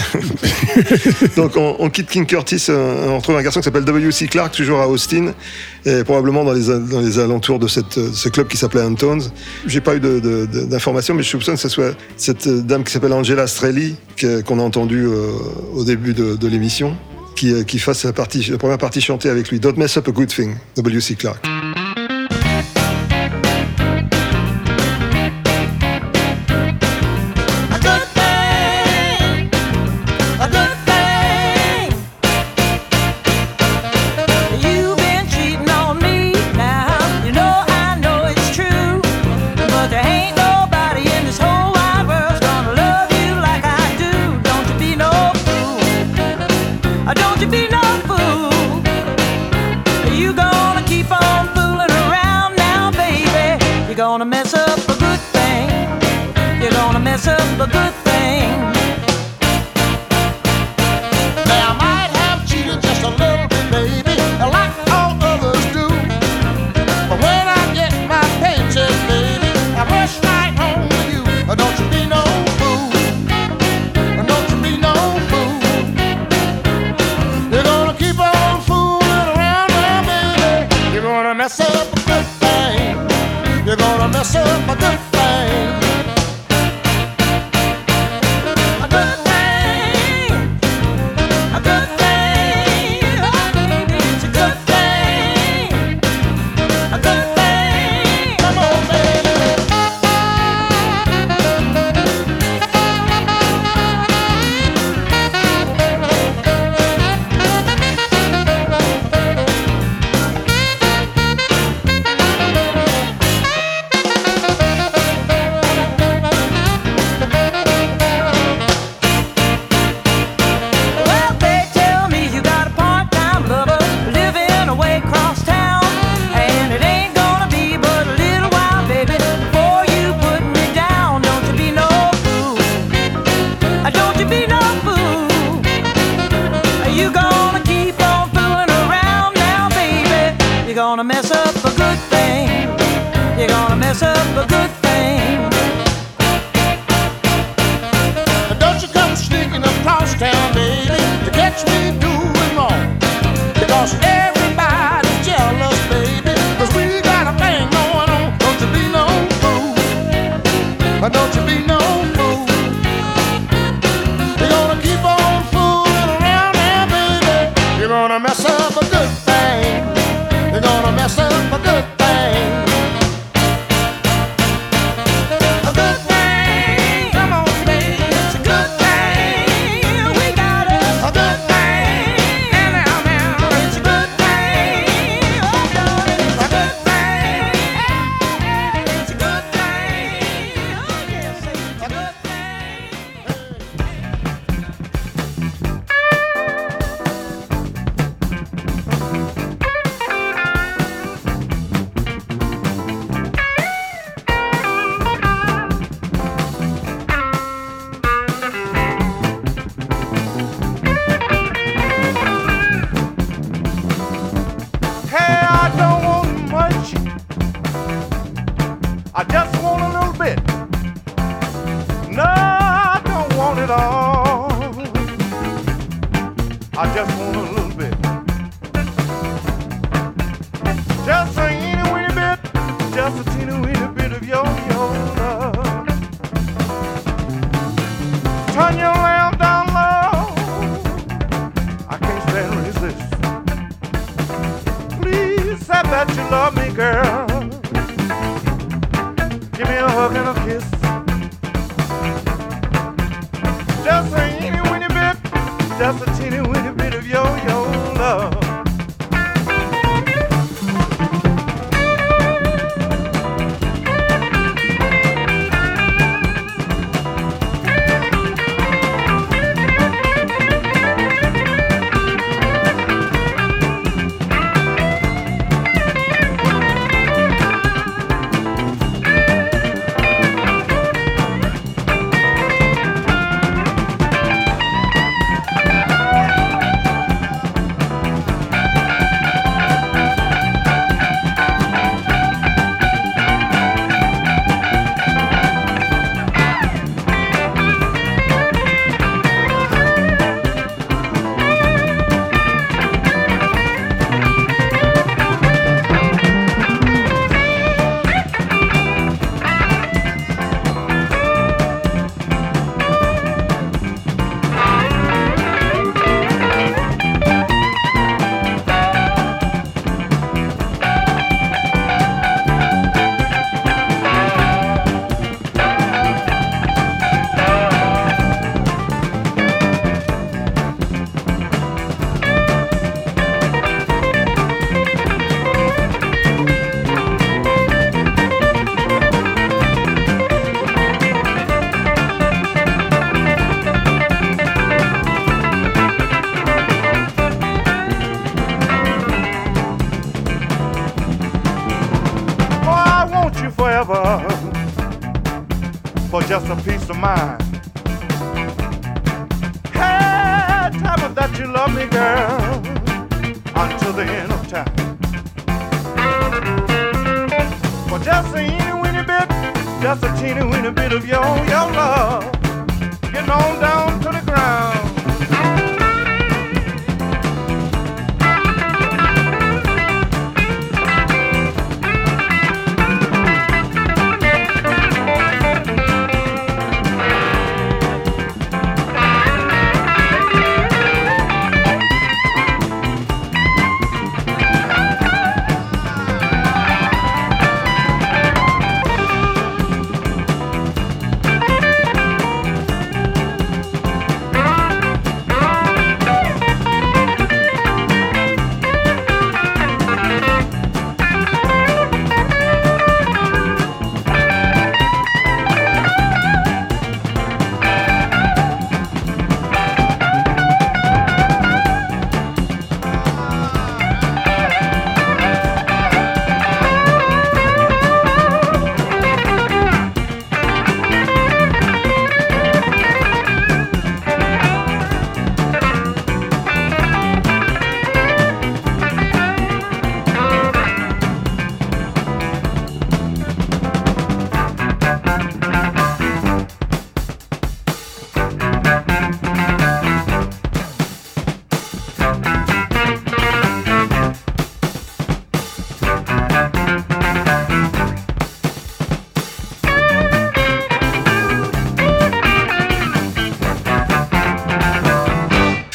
Donc 1.35 1.53
on, 1.55 1.89
quitte 1.89 2.09
King 2.09 2.25
Curtis, 2.25 2.65
euh, 2.69 3.07
on 3.09 3.17
retrouve 3.17 3.37
un 3.37 3.41
garçon 3.41 3.59
qui 3.59 3.65
s'appelle 3.65 3.83
W.C. 3.83 4.27
Clark, 4.27 4.55
toujours 4.55 4.79
à 4.79 4.87
Austin, 4.87 5.33
et 5.85 6.03
probablement 6.03 6.43
dans 6.43 6.53
les, 6.53 7.19
alentours 7.19 7.59
de 7.59 7.65
euh, 7.65 8.09
ce 8.13 8.29
club 8.29 8.47
qui 8.47 8.57
s'appelait 8.57 8.81
Antones. 8.81 9.21
J'ai 9.65 9.81
pas 9.81 9.95
eu 9.95 9.99
d'informations, 9.99 11.13
mais 11.13 11.23
je 11.23 11.29
soupçonne 11.29 11.55
que 11.55 11.61
ce 11.61 11.69
soit 11.69 11.93
cette 12.15 12.47
euh, 12.47 12.61
dame 12.61 12.83
qui 12.83 12.93
s'appelle 12.93 13.13
Angela 13.13 13.47
Strelli, 13.47 13.95
qu'on 14.45 14.59
a 14.59 14.63
entendue 14.63 15.07
au 15.73 15.83
début 15.83 16.13
de, 16.13 16.47
l'émission, 16.47 16.95
qui, 17.35 17.79
fasse 17.79 18.03
la, 18.03 18.11
la 18.11 18.57
première 18.57 18.77
partie 18.77 19.01
chantée 19.01 19.29
avec 19.29 19.49
lui. 19.49 19.59
Don't 19.59 19.77
mess 19.77 19.97
up 19.97 20.07
a 20.07 20.11
good 20.11 20.27
thing, 20.27 20.55
W.C. 20.75 21.15
Clark. 21.15 21.39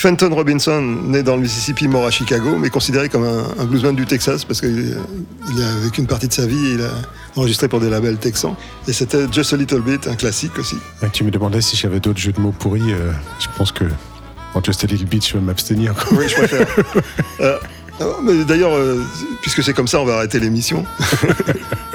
Fenton 0.04 0.34
Robinson, 0.34 0.82
né 0.82 1.22
dans 1.22 1.34
le 1.34 1.40
Mississippi, 1.40 1.88
mort 1.88 2.04
à 2.04 2.10
Chicago, 2.10 2.58
mais 2.58 2.68
considéré 2.68 3.08
comme 3.08 3.24
un, 3.24 3.46
un 3.58 3.64
bluesman 3.64 3.96
du 3.96 4.04
Texas 4.04 4.44
parce 4.44 4.60
qu'il 4.60 4.98
il 5.50 5.62
a 5.62 5.74
vécu 5.82 6.02
une 6.02 6.06
partie 6.06 6.28
de 6.28 6.32
sa 6.34 6.44
vie, 6.44 6.74
il 6.74 6.82
a 6.82 6.90
enregistré 7.36 7.68
pour 7.68 7.80
des 7.80 7.88
labels 7.88 8.18
texans. 8.18 8.54
Et 8.86 8.92
c'était 8.92 9.24
Just 9.32 9.54
a 9.54 9.56
Little 9.56 9.80
Bit, 9.80 10.06
un 10.06 10.14
classique 10.14 10.58
aussi. 10.58 10.76
Tu 11.14 11.24
me 11.24 11.30
demandais 11.30 11.62
si 11.62 11.74
j'avais 11.74 12.00
d'autres 12.00 12.18
jeux 12.18 12.32
de 12.32 12.40
mots 12.40 12.52
pourris. 12.52 12.92
euh, 12.92 13.12
je 13.40 13.46
pense 13.56 13.72
que 13.72 13.84
en 14.52 14.62
Just 14.62 14.84
a 14.84 14.88
Little 14.88 15.06
Bit, 15.06 15.26
je 15.26 15.38
vais 15.38 15.40
m'abstenir. 15.40 15.94
Oui, 16.12 16.28
je 16.28 16.34
préfère. 16.34 16.66
Euh, 17.40 17.58
mais 18.22 18.44
D'ailleurs, 18.44 18.74
euh, 18.74 19.02
puisque 19.40 19.62
c'est 19.62 19.72
comme 19.72 19.88
ça, 19.88 20.02
on 20.02 20.04
va 20.04 20.16
arrêter 20.16 20.38
l'émission. 20.38 20.84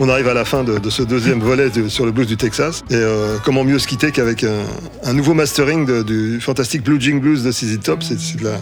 on 0.00 0.08
arrive 0.08 0.28
à 0.28 0.34
la 0.34 0.44
fin 0.44 0.64
de, 0.64 0.78
de 0.78 0.90
ce 0.90 1.02
deuxième 1.02 1.40
volet 1.40 1.70
de- 1.70 1.88
sur 1.88 2.04
le 2.06 2.12
blues 2.12 2.26
du 2.26 2.36
Texas. 2.36 2.82
Et 2.90 2.94
euh, 2.94 3.36
comment 3.44 3.64
mieux 3.64 3.78
se 3.78 3.86
quitter 3.86 4.10
qu'avec 4.12 4.44
un, 4.44 4.64
un 5.04 5.12
nouveau 5.12 5.34
mastering 5.34 5.86
de- 5.86 6.02
du 6.02 6.40
fantastique 6.40 6.82
Blue 6.84 7.00
Jing 7.00 7.20
Blues 7.20 7.42
de 7.44 7.50
CZ 7.50 7.78
Top? 7.82 8.02
C'est 8.02 8.36
de 8.38 8.44
la- 8.44 8.60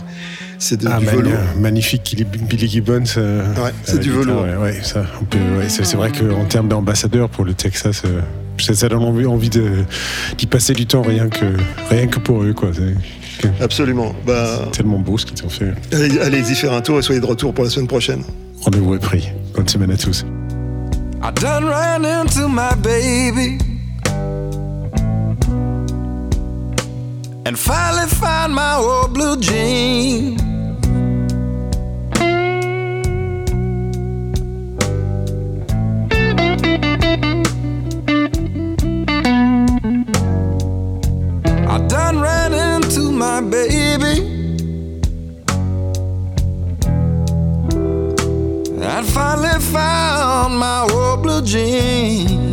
c'est 0.58 0.78
Ah, 0.86 0.98
du 0.98 1.06
velours. 1.06 1.32
euh, 1.32 1.60
magnifique 1.60 2.16
Billy, 2.48 2.68
Gibbons. 2.68 3.02
euh, 3.16 3.42
Ouais, 3.56 3.70
à 3.70 3.72
c'est 3.84 3.98
du 4.00 4.10
velours. 4.10 4.42
Ouais, 4.42 4.56
ouais, 4.56 4.80
c'est 5.68 5.96
vrai 5.96 6.10
qu'en 6.12 6.44
termes 6.44 6.68
d'ambassadeur 6.68 7.28
pour 7.28 7.44
le 7.44 7.54
Texas, 7.54 8.02
euh, 8.04 8.20
ça, 8.58 8.88
donne 8.88 9.02
envie, 9.02 9.50
d'y 9.50 10.46
passer 10.46 10.72
du 10.72 10.86
temps 10.86 11.02
rien 11.02 11.28
que, 11.28 11.44
rien 11.90 12.06
que 12.06 12.18
pour 12.20 12.42
eux. 12.44 12.52
Quoi. 12.54 12.70
Absolument. 13.60 14.14
Bah, 14.26 14.68
tellement 14.72 14.98
beau 15.00 15.18
ce 15.18 15.26
qu'ils 15.26 15.44
ont 15.44 15.48
fait. 15.50 15.72
allez- 15.92 16.20
Allez-y 16.20 16.54
faire 16.54 16.72
un 16.72 16.80
tour 16.80 16.98
et 16.98 17.02
soyez 17.02 17.20
de 17.20 17.26
retour 17.26 17.52
pour 17.52 17.64
la 17.64 17.70
semaine 17.70 17.88
prochaine. 17.88 18.22
Rendez-vous 18.62 18.94
est 18.94 18.98
pris. 18.98 19.28
Bonne 19.54 19.68
semaine 19.68 19.90
à 19.90 19.96
tous. 19.96 20.24
I 21.24 21.30
done 21.30 21.64
ran 21.64 22.04
into 22.04 22.48
my 22.48 22.74
baby 22.74 23.58
and 27.46 27.58
finally 27.58 28.08
found 28.08 28.54
my 28.54 28.74
old 28.76 29.14
blue 29.14 29.40
jean. 29.40 30.38
I 41.66 41.78
done 41.88 42.20
ran 42.20 42.52
into 42.52 43.10
my 43.10 43.40
baby 43.40 44.33
I'd 48.86 49.06
finally 49.06 49.60
found 49.60 50.58
my 50.58 50.86
old 50.92 51.22
blue 51.22 51.40
jean. 51.42 52.44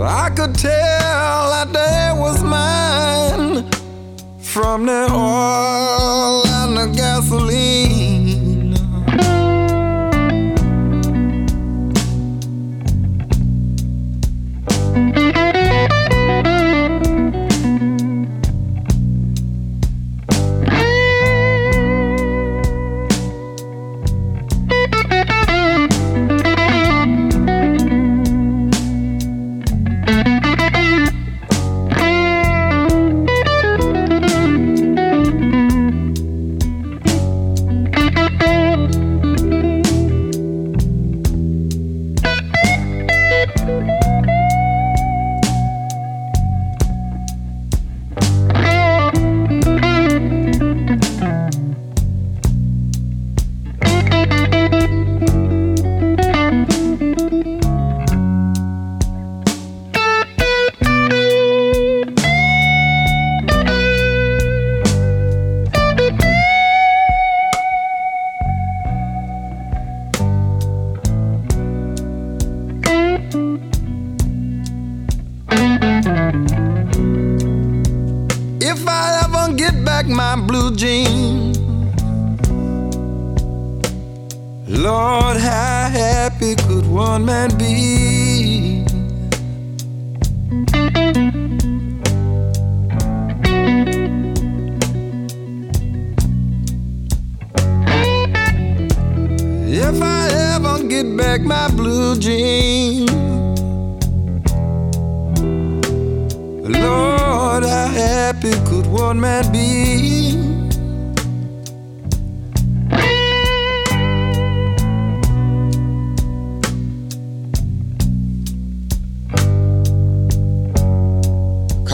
I 0.00 0.30
could 0.30 0.54
tell 0.54 1.50
that 1.50 1.72
day 1.72 2.12
was 2.16 2.42
mine 2.42 3.70
from 4.40 4.86
the 4.86 5.08
oil 5.12 6.46
and 6.46 6.76
the 6.76 6.86
gasoline. 6.96 7.67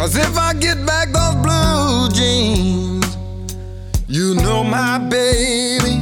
Cause 0.05 0.17
if 0.17 0.37
I 0.37 0.53
get 0.53 0.85
back 0.85 1.09
those 1.13 1.35
blue 1.37 2.11
jeans, 2.11 3.17
you 4.07 4.35
know 4.35 4.63
my 4.63 4.99
baby 4.99 5.94